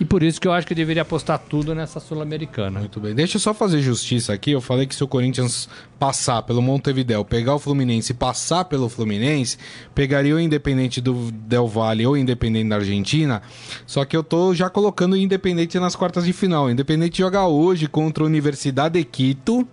[0.00, 2.78] E por isso que eu acho que deveria apostar tudo nessa Sul-Americana.
[2.78, 3.14] Muito bem.
[3.14, 4.52] Deixa eu só fazer justiça aqui.
[4.52, 8.88] Eu falei que se o Corinthians passar pelo Montevideo, pegar o Fluminense e passar pelo
[8.88, 9.58] Fluminense,
[9.94, 13.42] pegaria o Independente do Del Valle ou o Independente da Argentina.
[13.86, 16.66] Só que eu tô já colocando o Independente nas quartas de final.
[16.66, 19.66] O Independente joga hoje contra a Universidade de Quito.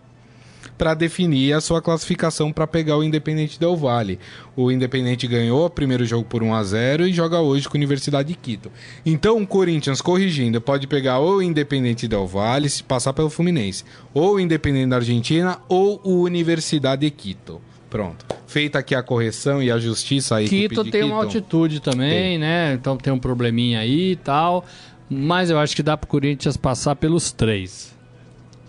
[0.78, 4.20] Para definir a sua classificação para pegar o Independente Del Valle.
[4.56, 7.80] O Independente ganhou o primeiro jogo por 1 a 0 e joga hoje com a
[7.80, 8.72] Universidade de Quito.
[9.06, 13.84] Então o Corinthians, corrigindo, pode pegar ou o Independente Del Valle, se passar pelo Fluminense,
[14.14, 17.62] ou o Independente da Argentina, ou o Universidade de Quito.
[17.90, 18.26] Pronto.
[18.48, 20.50] Feita aqui a correção e a justiça aí.
[20.50, 22.38] Quito tem uma altitude também, tem.
[22.38, 22.74] né?
[22.74, 24.66] Então tem um probleminha aí e tal.
[25.10, 27.96] Mas eu acho que dá pro Corinthians passar pelos três.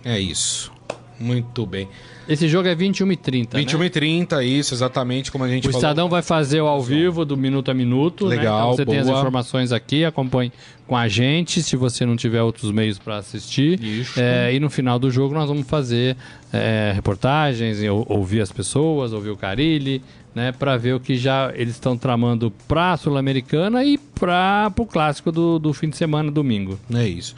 [0.05, 0.76] É isso.
[1.19, 1.89] Muito bem.
[2.29, 3.87] Esse jogo é 21 e 30 21 né?
[3.87, 5.77] e 30, isso, exatamente como a gente o falou.
[5.77, 8.27] O Estadão vai fazer o ao vivo do minuto a minuto.
[8.27, 8.75] Legal, né?
[8.75, 8.95] então você boa.
[8.95, 10.53] tem as informações aqui, acompanhe
[10.87, 13.83] com a gente, se você não tiver outros meios para assistir.
[13.83, 14.21] Isso.
[14.21, 16.17] É, e no final do jogo nós vamos fazer
[16.53, 20.03] é, reportagens, ouvir as pessoas, ouvir o Carilli,
[20.35, 24.85] né, para ver o que já eles estão tramando para a Sul-Americana e para o
[24.85, 26.79] clássico do, do fim de semana, domingo.
[26.93, 27.35] É isso.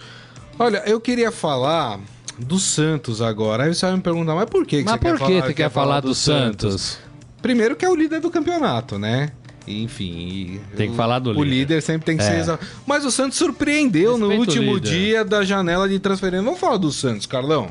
[0.59, 2.01] Olha, eu queria falar
[2.39, 3.65] do Santos agora.
[3.65, 5.47] Aí você vai me perguntar, mas por que, que mas você por quer que falar,
[5.47, 6.83] você quer falar do, do Santos?
[6.83, 6.99] Santos?
[7.43, 9.31] Primeiro que é o líder do campeonato, né?
[9.67, 10.61] Enfim.
[10.77, 11.41] Tem que falar do líder.
[11.41, 12.43] O líder sempre tem que é.
[12.43, 12.59] ser.
[12.87, 16.45] Mas o Santos surpreendeu Respeito no último dia da janela de transferência.
[16.45, 17.71] Vamos falar do Santos, Carlão.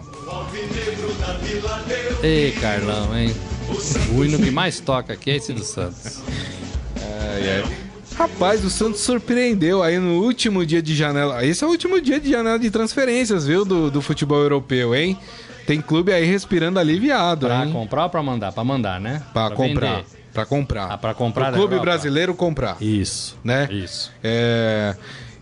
[2.21, 3.35] Ei, Carlão, hein?
[4.15, 6.21] O hino que mais toca aqui é esse do Santos.
[6.95, 7.86] Ai, ai.
[8.17, 11.45] Rapaz, o Santos surpreendeu aí no último dia de janela.
[11.45, 13.63] Esse é o último dia de janela de transferências, viu?
[13.63, 15.15] Do, do futebol europeu, hein?
[15.67, 17.71] Tem clube aí respirando aliviado, pra hein?
[17.71, 18.51] comprar ou pra mandar?
[18.51, 19.21] Pra mandar, né?
[19.31, 19.95] Pra, pra comprar.
[19.97, 20.05] Vender.
[20.33, 20.85] Pra comprar.
[20.85, 21.51] Ah, pra comprar.
[21.51, 21.91] O clube Europa.
[21.91, 22.77] brasileiro comprar.
[22.81, 23.37] Isso.
[23.43, 23.67] Né?
[23.71, 24.11] Isso.
[24.23, 24.95] É...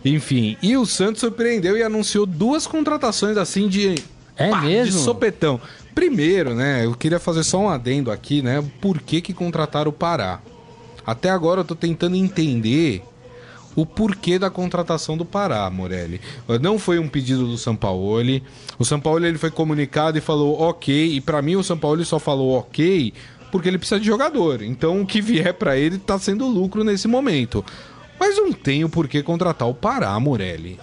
[0.04, 3.96] Enfim, e o Santos surpreendeu e anunciou duas contratações assim de.
[4.36, 4.98] É pá, mesmo?
[4.98, 5.62] De sopetão.
[5.94, 6.86] Primeiro, né?
[6.86, 8.62] Eu queria fazer só um adendo aqui, né?
[8.82, 10.42] Por que, que contrataram o Pará?
[11.06, 13.04] Até agora eu tô tentando entender
[13.76, 16.22] o porquê da contratação do Pará, Morelli.
[16.62, 18.42] Não foi um pedido do Sampaoli.
[18.80, 21.16] O Sampaoli ele foi comunicado e falou ok.
[21.16, 23.14] E para mim o Sampaoli só falou ok
[23.52, 24.62] porque ele precisa de jogador.
[24.62, 27.64] Então o que vier para ele tá sendo lucro nesse momento.
[28.20, 30.80] Mas não tem o porquê contratar o Pará, Morelli.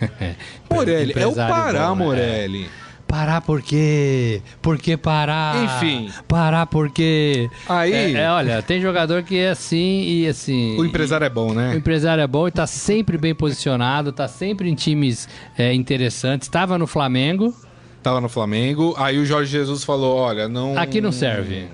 [0.70, 2.04] Morelli, é o Pará, bom, né?
[2.04, 2.64] Morelli.
[2.64, 2.89] É.
[3.10, 4.40] Parar por quê?
[4.62, 5.64] Por que parar?
[5.64, 6.08] Enfim.
[6.28, 7.50] Parar porque.
[7.68, 7.92] Aí.
[7.92, 10.78] É, é, olha, tem jogador que é assim e assim.
[10.78, 11.72] O empresário e, é bom, né?
[11.74, 16.46] O empresário é bom e tá sempre bem posicionado, tá sempre em times é, interessantes.
[16.46, 17.52] Estava no Flamengo.
[18.00, 18.94] Tava no Flamengo.
[18.96, 20.78] Aí o Jorge Jesus falou: olha, não.
[20.78, 21.66] Aqui não serve.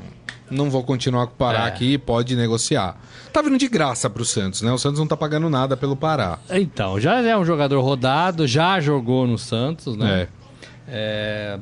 [0.51, 1.69] Não vou continuar com o Pará é.
[1.69, 2.99] aqui, pode negociar.
[3.31, 4.73] Tá vindo de graça pro Santos, né?
[4.73, 6.39] O Santos não tá pagando nada pelo Pará.
[6.49, 10.23] Então, já é um jogador rodado, já jogou no Santos, né?
[10.23, 10.46] É.
[10.89, 11.59] É,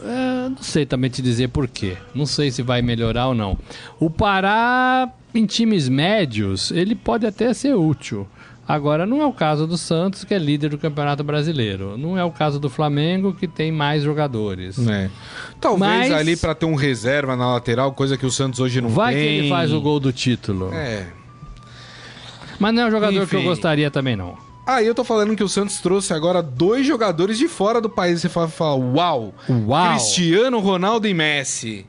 [0.00, 1.96] é, não sei também te dizer por quê.
[2.14, 3.58] Não sei se vai melhorar ou não.
[4.00, 8.26] O Pará, em times médios, ele pode até ser útil.
[8.66, 11.98] Agora, não é o caso do Santos, que é líder do Campeonato Brasileiro.
[11.98, 14.78] Não é o caso do Flamengo, que tem mais jogadores.
[14.86, 15.10] É.
[15.60, 16.12] Talvez Mas...
[16.12, 19.24] ali para ter um reserva na lateral, coisa que o Santos hoje não vai tem.
[19.24, 20.72] Vai que ele faz o gol do título.
[20.72, 21.08] É.
[22.58, 23.26] Mas não é um jogador Enfim.
[23.26, 24.51] que eu gostaria também, não.
[24.66, 28.20] Aí eu tô falando que o Santos trouxe agora dois jogadores de fora do país.
[28.20, 29.34] Você fala, fala uau!
[29.48, 29.90] Uau!
[29.96, 31.86] Cristiano Ronaldo e Messi.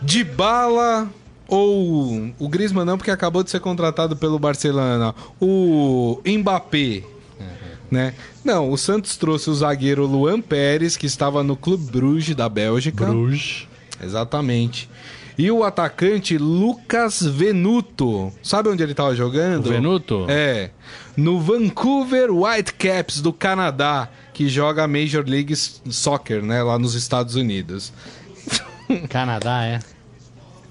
[0.00, 1.10] De bala
[1.48, 5.14] ou o Griezmann não, porque acabou de ser contratado pelo Barcelona.
[5.40, 7.02] O Mbappé.
[7.40, 7.46] Uhum.
[7.90, 8.14] Né?
[8.44, 13.06] Não, o Santos trouxe o zagueiro Luan Pérez, que estava no Clube Bruges da Bélgica.
[13.06, 13.66] Bruges.
[14.00, 14.88] Exatamente.
[15.38, 18.32] E o atacante Lucas Venuto.
[18.42, 19.66] Sabe onde ele estava jogando?
[19.66, 20.26] O Venuto?
[20.28, 20.70] É.
[21.16, 26.60] No Vancouver Whitecaps do Canadá, que joga a Major League Soccer, né?
[26.60, 27.92] Lá nos Estados Unidos.
[29.08, 29.78] Canadá, é?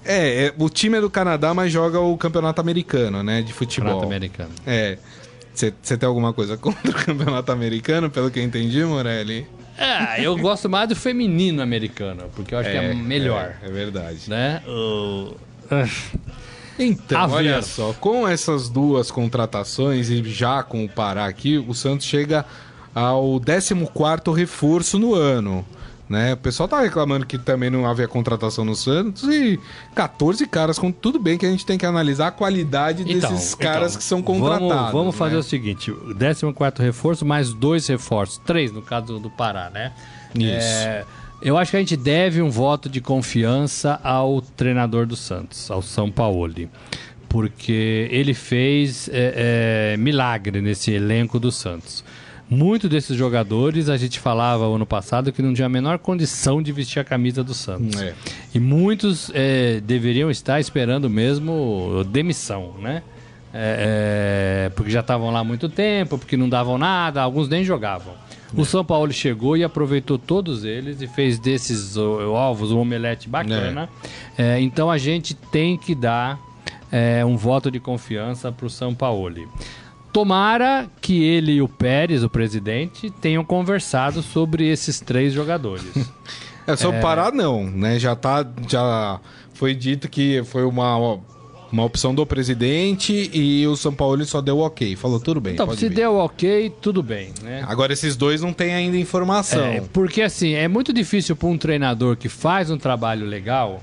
[0.04, 3.40] É, é, o time é do Canadá, mas joga o campeonato americano, né?
[3.40, 4.00] De futebol.
[4.00, 4.50] Campeonato americano.
[4.66, 4.98] É.
[5.54, 9.46] Você tem alguma coisa contra o campeonato americano, pelo que eu entendi, Morelli?
[9.78, 13.54] É, eu gosto mais do feminino americano, porque eu acho é, que é melhor.
[13.62, 14.28] É, é verdade.
[14.28, 14.62] Né?
[14.66, 15.34] Uh...
[16.80, 22.06] Então, olha só, com essas duas contratações e já com o Pará aqui, o Santos
[22.06, 22.46] chega
[22.94, 25.66] ao 14º reforço no ano.
[26.08, 26.32] Né?
[26.32, 29.60] O pessoal tá reclamando que também não havia contratação no Santos e
[29.94, 33.54] 14 caras, com tudo bem que a gente tem que analisar a qualidade então, desses
[33.54, 34.68] caras então, que são contratados.
[34.68, 35.18] Vamos, vamos né?
[35.18, 39.92] fazer o seguinte: 14 reforço mais dois reforços, três no caso do Pará, né?
[40.34, 40.46] Isso.
[40.46, 41.04] É,
[41.42, 45.82] eu acho que a gente deve um voto de confiança ao treinador do Santos, ao
[45.82, 46.48] São Paulo
[47.28, 52.02] porque ele fez é, é, milagre nesse elenco do Santos.
[52.50, 56.72] Muitos desses jogadores, a gente falava ano passado que não tinha a menor condição de
[56.72, 58.00] vestir a camisa do Santos.
[58.00, 58.14] É.
[58.54, 63.02] E muitos é, deveriam estar esperando mesmo demissão, né?
[63.52, 67.64] é, é, porque já estavam lá há muito tempo, porque não davam nada, alguns nem
[67.64, 68.14] jogavam.
[68.54, 73.90] O São Paulo chegou e aproveitou todos eles e fez desses ovos um omelete bacana.
[74.38, 76.38] É, então a gente tem que dar
[76.90, 79.46] é, um voto de confiança para o São Paulo.
[80.18, 85.84] Tomara que ele e o Pérez, o presidente, tenham conversado sobre esses três jogadores.
[86.66, 87.98] É só parar não, né?
[87.98, 89.18] Já tá, já
[89.54, 91.18] foi dito que foi uma
[91.72, 94.94] uma opção do presidente e o São Paulo só deu ok.
[94.94, 95.54] Falou tudo bem.
[95.54, 95.94] então, se vir.
[95.94, 97.64] deu ok, tudo bem, né?
[97.66, 99.64] Agora esses dois não têm ainda informação.
[99.64, 103.82] É, porque assim, é muito difícil para um treinador que faz um trabalho legal,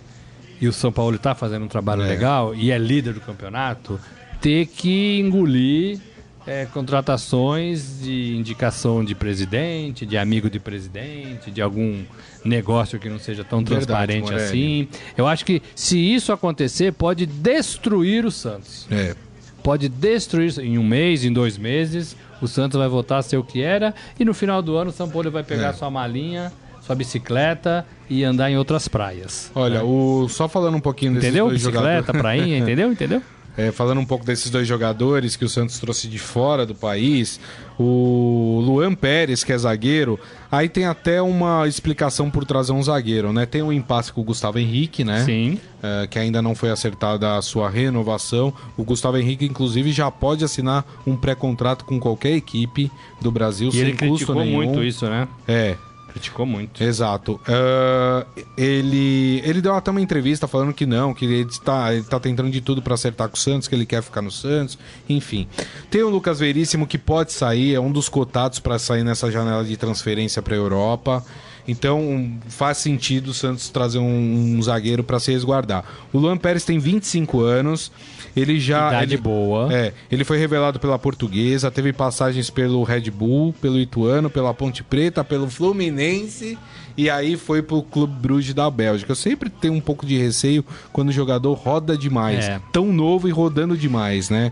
[0.62, 2.08] e o São Paulo está fazendo um trabalho É.
[2.08, 4.00] legal, e é líder do campeonato,
[4.40, 6.00] ter que engolir
[6.48, 12.04] é, contratações de indicação de presidente, de amigo de presidente, de algum
[12.44, 14.44] negócio que não seja tão Verdade, transparente Morelli.
[14.44, 14.88] assim.
[15.18, 19.16] Eu acho que se isso acontecer, pode destruir o Santos É.
[19.64, 22.16] pode destruir em um mês, em dois meses.
[22.42, 23.96] O Santos vai voltar a ser o que era.
[24.20, 25.74] E no final do ano, o São Paulo vai pegar É.
[25.74, 26.52] sua malinha,
[26.86, 29.50] sua bicicleta e andar em outras praias.
[29.56, 31.48] Olha, o, só falando um pouquinho desses Entendeu?
[31.48, 32.22] dois Bicicleta, jogadores.
[32.22, 32.92] prainha, entendeu?
[32.94, 33.22] Entendeu?
[33.58, 37.40] É, falando um pouco desses dois jogadores que o Santos trouxe de fora do país,
[37.80, 40.20] o Luan Pérez, que é zagueiro,
[40.52, 43.46] aí tem até uma explicação por trazer um zagueiro, né?
[43.46, 45.24] Tem um impasse com o Gustavo Henrique, né?
[45.24, 45.60] Sim.
[45.82, 48.54] É, que ainda não foi acertada a sua renovação.
[48.76, 52.92] O Gustavo Henrique, inclusive, já pode assinar um pré-contrato com qualquer equipe
[53.22, 54.64] do Brasil E sem ele custo nenhum.
[54.64, 55.28] muito isso, né?
[55.48, 55.76] É,
[56.16, 56.82] Criticou muito.
[56.82, 57.42] Exato.
[57.46, 58.26] Ah,
[58.58, 62.50] ele, ele deu até uma entrevista falando que não, que ele está, ele tá tentando
[62.50, 65.46] de tudo para acertar com o Santos, que ele quer ficar no Santos, enfim.
[65.92, 69.66] Tem o Lucas Veríssimo que pode sair, é um dos cotados para sair nessa janela
[69.66, 71.22] de transferência para a Europa.
[71.68, 75.84] Então faz sentido o Santos trazer um, um zagueiro para se resguardar.
[76.14, 77.92] O Luan Pérez tem 25 anos,
[78.36, 78.90] ele já.
[78.90, 79.74] Idade ele, boa.
[79.74, 84.84] é, ele foi revelado pela Portuguesa, teve passagens pelo Red Bull, pelo Ituano, pela Ponte
[84.84, 86.58] Preta, pelo Fluminense
[86.98, 89.12] e aí foi pro Clube Bruges da Bélgica.
[89.12, 90.64] Eu sempre tenho um pouco de receio
[90.94, 92.62] quando o jogador roda demais, É.
[92.72, 94.52] tão novo e rodando demais, né?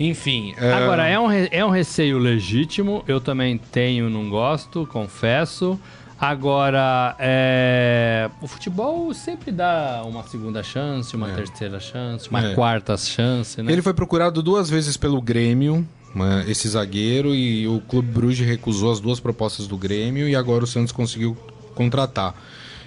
[0.00, 0.54] Enfim.
[0.56, 3.04] é, Agora, é um, é um receio legítimo.
[3.06, 5.78] Eu também tenho, não gosto, confesso.
[6.20, 12.54] Agora, é, o futebol sempre dá uma segunda chance, uma terceira chance, uma É.
[12.54, 13.72] quarta chance, né?
[13.72, 18.90] Ele foi procurado duas vezes pelo Grêmio, né, esse zagueiro, e o Clube Bruges recusou
[18.90, 21.36] as duas propostas do Grêmio e agora o Santos conseguiu
[21.74, 22.34] contratar.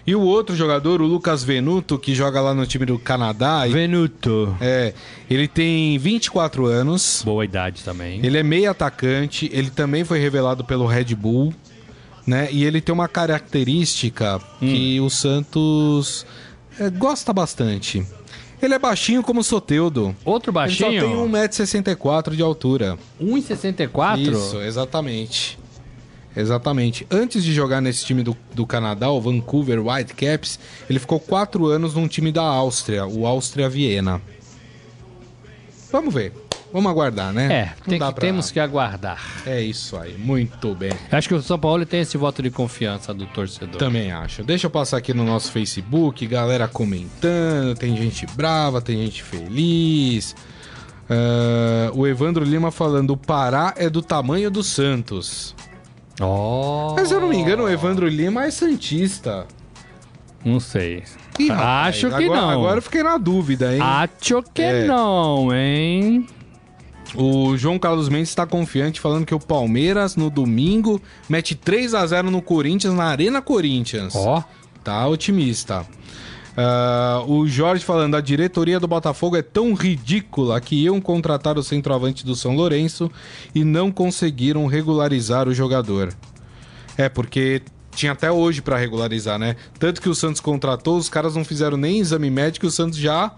[0.05, 4.57] E o outro jogador, o Lucas Venuto, que joga lá no time do Canadá, Venuto.
[4.59, 4.93] é,
[5.29, 8.19] ele tem 24 anos, Boa idade também.
[8.25, 11.53] ele é meio atacante, ele também foi revelado pelo Red Bull,
[12.25, 12.49] né?
[12.51, 16.25] E ele tem uma característica que o Santos
[16.79, 18.05] é, gosta bastante.
[18.61, 20.15] Ele é baixinho como o Soteudo.
[20.23, 22.97] Outro Ele só tem baixinho, 1,64m de altura.
[23.19, 24.19] 1,64.
[24.19, 25.57] Isso, exatamente.
[26.35, 27.05] Exatamente.
[27.09, 30.59] Antes de jogar nesse time do, do Canadá, o Vancouver Whitecaps,
[30.89, 34.21] ele ficou quatro anos num time da Áustria, o Áustria Viena.
[35.91, 36.31] Vamos ver.
[36.73, 37.51] Vamos aguardar, né?
[37.51, 39.19] É, tem que- pra- temos que aguardar.
[39.45, 40.91] É isso aí, muito bem.
[41.11, 43.77] Acho que o São Paulo tem esse voto de confiança do torcedor.
[43.77, 44.43] Também acho.
[44.43, 50.35] Deixa eu passar aqui no nosso Facebook, galera comentando, tem gente brava, tem gente feliz.
[51.09, 55.53] Ah, o Evandro Lima falando: o Pará é do tamanho do Santos.
[56.21, 59.45] Oh, Mas se eu não me engano, o Evandro Lima é Santista.
[60.45, 61.03] não sei.
[61.39, 62.49] Ih, rapaz, Acho que agora- não.
[62.49, 63.81] Agora eu fiquei na dúvida, hein?
[63.81, 64.85] Acho que É.
[64.85, 66.25] não, hein?
[67.15, 72.05] O João Carlos Mendes está confiante, falando que o Palmeiras, no domingo, mete 3 a
[72.05, 74.15] 0 no Corinthians, na Arena Corinthians.
[74.15, 74.43] Ó,
[74.83, 75.85] Tá otimista.
[76.57, 81.63] Ah, o Jorge falando, a diretoria do Botafogo é tão ridícula que iam contratar o
[81.63, 83.09] centroavante do São Lourenço
[83.53, 86.13] e não conseguiram regularizar o jogador.
[86.97, 87.61] É, porque
[87.93, 89.55] tinha até hoje pra regularizar, né?
[89.79, 92.97] Tanto que o Santos contratou, os caras não fizeram nem exame médico e o Santos
[92.97, 93.31] já,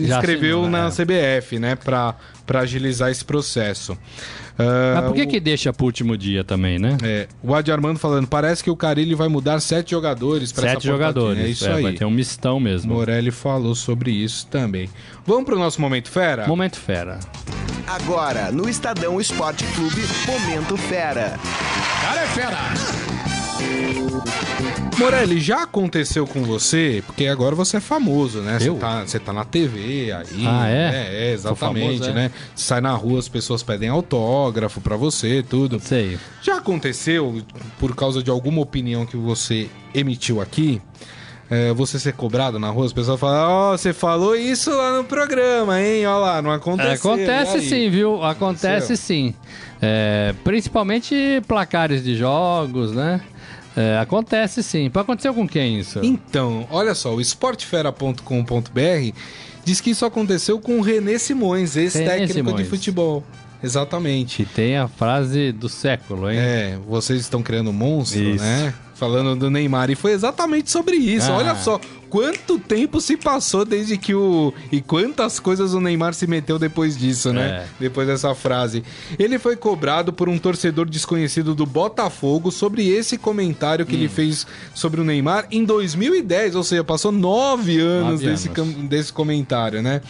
[0.00, 0.90] escreveu assinou, na né?
[0.90, 1.74] CBF, né?
[1.76, 2.14] Pra,
[2.46, 3.96] pra agilizar esse processo.
[4.60, 6.96] Ah, mas por que o- que deixa pro último dia também, né?
[7.02, 10.84] é, o Adi Armando falando, parece que o Carilli vai mudar sete jogadores para Sete
[10.86, 11.44] jogadores.
[11.44, 11.82] É isso É, aí.
[11.84, 12.92] Vai ter um mistão mesmo.
[12.92, 14.88] Morelli falou sobre isso também.
[15.24, 16.46] Vamos pro nosso Momento Fera?
[16.48, 17.20] Momento fera.
[17.86, 21.38] Agora, no Estadão Esporte Clube, Momento Fera.
[24.98, 27.04] Morelli, já aconteceu com você?
[27.06, 28.58] Porque agora você é famoso, né?
[28.58, 30.44] Você tá, você tá na TV aí.
[30.44, 30.72] Ah, é?
[30.72, 32.12] É, é, exatamente, famoso, é?
[32.12, 32.30] né?
[32.56, 35.78] Sai na rua, as pessoas pedem autógrafo pra você, tudo.
[35.78, 36.18] Sei.
[36.42, 37.42] Já aconteceu,
[37.78, 40.82] por causa de alguma opinião que você emitiu aqui,
[41.48, 42.84] é, você ser cobrado na rua?
[42.84, 46.04] As pessoas falam, ó, você falou isso lá no programa, hein?
[46.06, 47.12] Olha lá, não aconteceu.
[47.12, 48.22] Acontece sim, viu?
[48.24, 48.96] Acontece Aconteceu?
[48.96, 49.34] sim.
[49.80, 53.20] É, principalmente placares de jogos, né?
[53.78, 54.90] É, acontece sim.
[54.90, 56.00] Pode acontecer com quem isso?
[56.02, 59.16] Então, olha só, o esportefera.com.br
[59.64, 62.68] diz que isso aconteceu com o René Simões, ex-técnico de Simões.
[62.68, 63.22] futebol.
[63.62, 64.44] Exatamente.
[64.44, 66.38] Que tem a frase do século, hein?
[66.38, 68.42] É, vocês estão criando um monstro, Isso.
[68.42, 68.74] né?
[68.98, 69.90] Falando do Neymar.
[69.90, 71.30] E foi exatamente sobre isso.
[71.30, 71.36] Ah.
[71.36, 71.80] Olha só,
[72.10, 74.52] quanto tempo se passou desde que o.
[74.72, 77.48] E quantas coisas o Neymar se meteu depois disso, né?
[77.48, 77.66] É.
[77.78, 78.82] Depois dessa frase.
[79.16, 83.98] Ele foi cobrado por um torcedor desconhecido do Botafogo sobre esse comentário que Hum.
[84.00, 86.56] ele fez sobre o Neymar em 2010.
[86.56, 88.74] Ou seja, passou nove anos, Nove desse, anos.
[88.88, 90.00] desse comentário, né?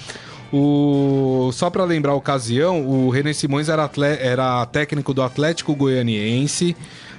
[0.50, 1.50] O...
[1.52, 6.74] Só para lembrar a ocasião, o René Simões era, era técnico do Atlético Goianiense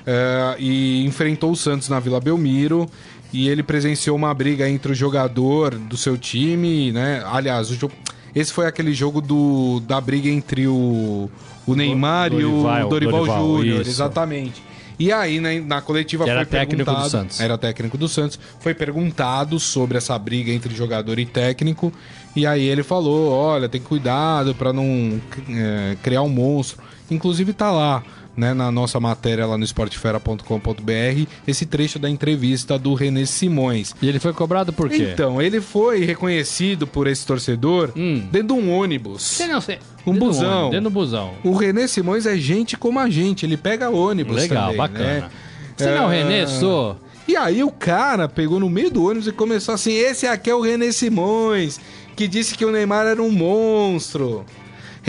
[0.10, 2.90] eh, e enfrentou o Santos na Vila Belmiro.
[3.32, 7.24] E ele presenciou uma briga entre o jogador do seu time, né?
[7.32, 7.92] Aliás, o jo-
[8.34, 9.80] esse foi aquele jogo do...
[9.82, 11.30] da briga entre o,
[11.68, 13.26] o Neymar e o Dorival, Dorival,
[13.58, 14.64] Júnior, exatamente.
[14.98, 17.40] E aí, né, na coletiva Que era foi técnico do Santos.
[17.40, 18.40] Era técnico do Santos.
[18.60, 21.94] Foi perguntado sobre essa briga entre jogador e técnico.
[22.36, 26.82] E aí ele falou: olha, tem cuidado pra não é, criar um monstro.
[27.10, 28.04] Inclusive tá lá.
[28.38, 33.94] Né, na nossa matéria lá no esportefera.com.br, esse trecho da entrevista do René Simões.
[34.02, 35.10] E ele foi cobrado por quê?
[35.14, 38.24] Então, ele foi reconhecido por esse torcedor Hum.
[38.32, 39.24] dentro de um ônibus.
[39.24, 39.80] Sei não, sei.
[40.06, 40.52] Um Dentro busão.
[40.52, 41.34] ônibus, Dentro do busão.
[41.44, 45.06] O René Simões é gente como a gente, ele pega ônibus Legal, também, bacana.
[45.22, 45.30] né?
[45.76, 46.98] Você não, É, Renê, sou.
[47.28, 50.56] E aí o cara pegou no meio do ônibus e começou assim: esse aqui é
[50.56, 51.80] o René Simões,
[52.16, 54.46] que disse que o Neymar era um monstro.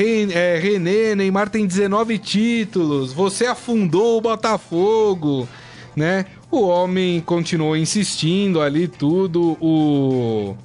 [0.02, 5.48] É, René, Neymar tem 19 títulos, você afundou o Botafogo,
[5.94, 6.26] né?
[6.50, 10.56] O homem continuou insistindo ali tudo, o...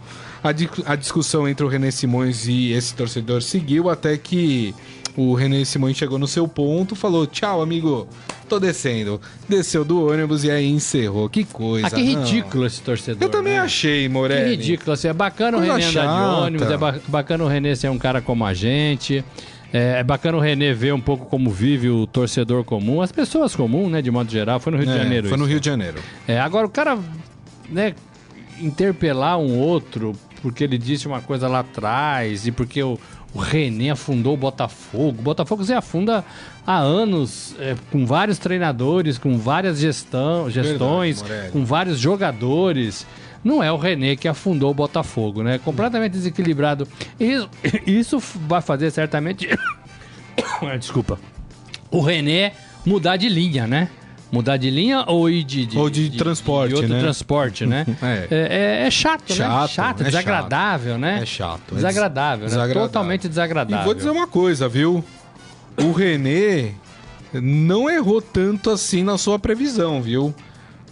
[0.44, 4.76] A, di- a discussão entre o René Simões e esse torcedor seguiu até que
[5.18, 8.08] o René Simões chegou no seu ponto, falou: Tchau, amigo,
[8.50, 9.20] tô descendo.
[9.48, 11.30] Desceu do ônibus e aí encerrou.
[11.30, 11.88] Que coisa.
[11.88, 12.24] Ah, que não.
[12.24, 13.22] ridículo esse torcedor.
[13.24, 13.60] Eu também né?
[13.60, 14.52] achei, Que Morelli.
[14.52, 14.92] ridículo.
[14.92, 16.38] Assim, é bacana o Coisa Renê andar de chata.
[16.42, 19.24] ônibus, é ba- bacana o Renê ser um cara como a gente.
[19.74, 23.56] É, é bacana o Renê ver um pouco como vive o torcedor comum, as pessoas
[23.56, 24.60] comuns, né, de modo geral.
[24.60, 25.28] Foi no Rio de É, Janeiro.
[25.28, 25.52] Foi no isso.
[25.52, 25.98] Rio de Janeiro.
[26.28, 26.98] É, agora o cara,
[27.70, 27.94] né,
[28.62, 33.00] interpelar um outro porque ele disse uma coisa lá atrás e porque o,
[33.36, 35.20] o René afundou o Botafogo.
[35.20, 36.24] O Botafogo se afunda
[36.66, 41.52] há anos é, com vários treinadores, com várias gestão, gestões, Morelli.
[41.52, 43.06] com vários jogadores.
[43.44, 45.58] Não é o René que afundou o Botafogo, né?
[45.58, 46.88] Completamente desequilibrado.
[47.20, 47.50] Isso,
[47.86, 49.50] isso vai fazer certamente.
[50.80, 51.20] Desculpa.
[51.92, 52.54] O René
[52.86, 53.90] mudar de linha, né?
[54.36, 57.00] Mudar de linha ou ir de, Ou de transporte, de outro né?
[57.00, 57.86] transporte, né?
[58.04, 58.28] É.
[58.30, 58.82] é.
[58.84, 59.36] é- é chato, né?
[59.36, 61.20] Chato, Chato, é desagradável, né?
[61.22, 61.72] É chato.
[61.72, 62.58] é Desagradável, des- né?
[62.62, 62.88] desagradável.
[62.90, 63.82] Totalmente desagradável.
[63.82, 65.04] E vou dizer uma coisa, viu?
[65.78, 66.72] O René
[67.34, 70.34] não errou tanto assim na sua previsão, viu?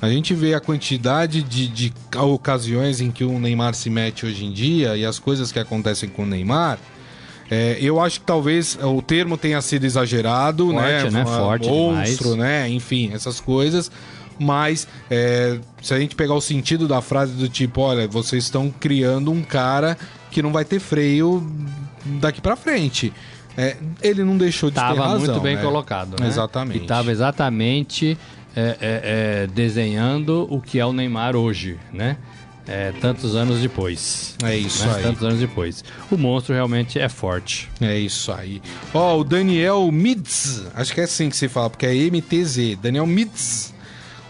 [0.02, 4.46] A gente vê a quantidade de, de ocasiões em que o Neymar se mete hoje
[4.46, 6.78] em dia e as coisas que acontecem com o Neymar.
[7.50, 11.10] É, eu acho que talvez o termo tenha sido exagerado, Forte, né?
[11.12, 11.26] né?
[11.26, 12.38] Forte monstro, demais.
[12.38, 12.70] né?
[12.70, 13.92] Enfim, essas coisas.
[14.40, 18.72] Mas é, se a gente pegar o sentido da frase do tipo, olha, vocês estão
[18.72, 19.98] criando um cara
[20.32, 21.46] que não vai ter freio
[22.20, 23.14] daqui pra frente.
[23.56, 25.20] É, ele não deixou de ter Tava razão.
[25.20, 25.62] muito bem né?
[25.62, 26.28] colocado, né?
[26.28, 26.84] Exatamente.
[26.84, 28.18] E tava exatamente
[28.56, 32.18] é, é, é, desenhando o que é o Neymar hoje, né?
[32.68, 34.36] É, tantos anos depois.
[34.44, 34.96] É isso né?
[34.96, 35.04] aí.
[35.04, 35.84] Tantos anos depois.
[36.10, 37.70] O monstro realmente é forte.
[37.82, 38.62] É isso aí.
[38.94, 42.78] Ó, o Daniel Mids, acho que é assim que se fala, porque é MTZ.
[42.82, 43.74] Daniel Mids.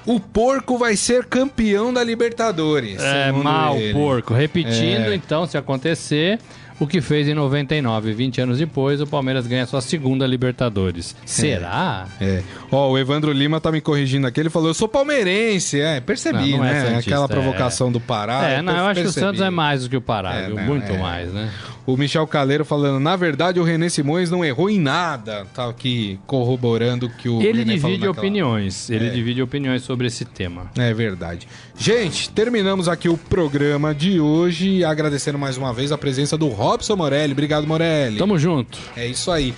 [0.05, 3.01] O porco vai ser campeão da Libertadores.
[3.01, 3.93] É mal, ele.
[3.93, 4.33] porco.
[4.33, 5.15] Repetindo, É.
[5.15, 6.39] então, se acontecer,
[6.79, 11.15] o que fez em 99, 20 anos depois, o Palmeiras ganha sua segunda Libertadores.
[11.25, 12.07] Será?
[12.19, 12.41] É.
[12.71, 14.39] Ó, o Evandro Lima tá me corrigindo aqui.
[14.39, 15.79] Ele falou: eu sou palmeirense.
[15.79, 16.81] É, percebi, Não, não é né?
[16.81, 17.27] santista, Aquela é.
[17.27, 18.43] provocação do Pará.
[18.49, 19.25] é, não, eu acho que o percebi.
[19.25, 20.55] Santos é mais do que o Pará, É, viu?
[20.55, 20.97] não, Muito é.
[20.97, 21.49] mais, né?
[21.85, 25.45] O Michel Caleiro falando: na verdade, o René Simões não errou em nada.
[25.53, 27.41] Tá aqui corroborando que o.
[27.41, 28.89] Ele René divide naquela- opiniões.
[28.89, 29.09] Ele É.
[29.09, 30.71] divide opiniões sobre esse tema.
[30.77, 31.47] É verdade.
[31.77, 36.95] Gente, terminamos aqui o programa de hoje, agradecendo mais uma vez a presença do Robson
[36.95, 37.33] Morelli.
[37.33, 38.17] Obrigado, Morelli.
[38.17, 38.77] Tamo junto.
[38.95, 39.53] É isso aí.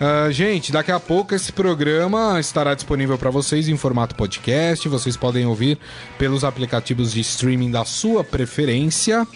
[0.00, 4.88] Ah, gente, daqui a pouco esse programa estará disponível para vocês em formato podcast.
[4.88, 5.76] Vocês podem ouvir
[6.16, 9.26] pelos aplicativos de streaming da sua preferência.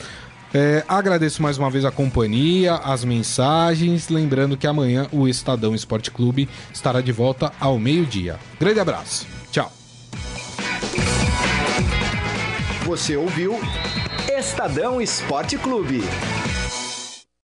[0.55, 4.09] É, agradeço mais uma vez a companhia, as mensagens.
[4.09, 8.38] Lembrando que amanhã o Estadão Esporte Clube estará de volta ao meio-dia.
[8.61, 9.26] Grande abraço.
[9.50, 9.72] Tchau.
[12.84, 13.59] Você ouviu
[14.28, 16.03] Estadão Esporte Clube.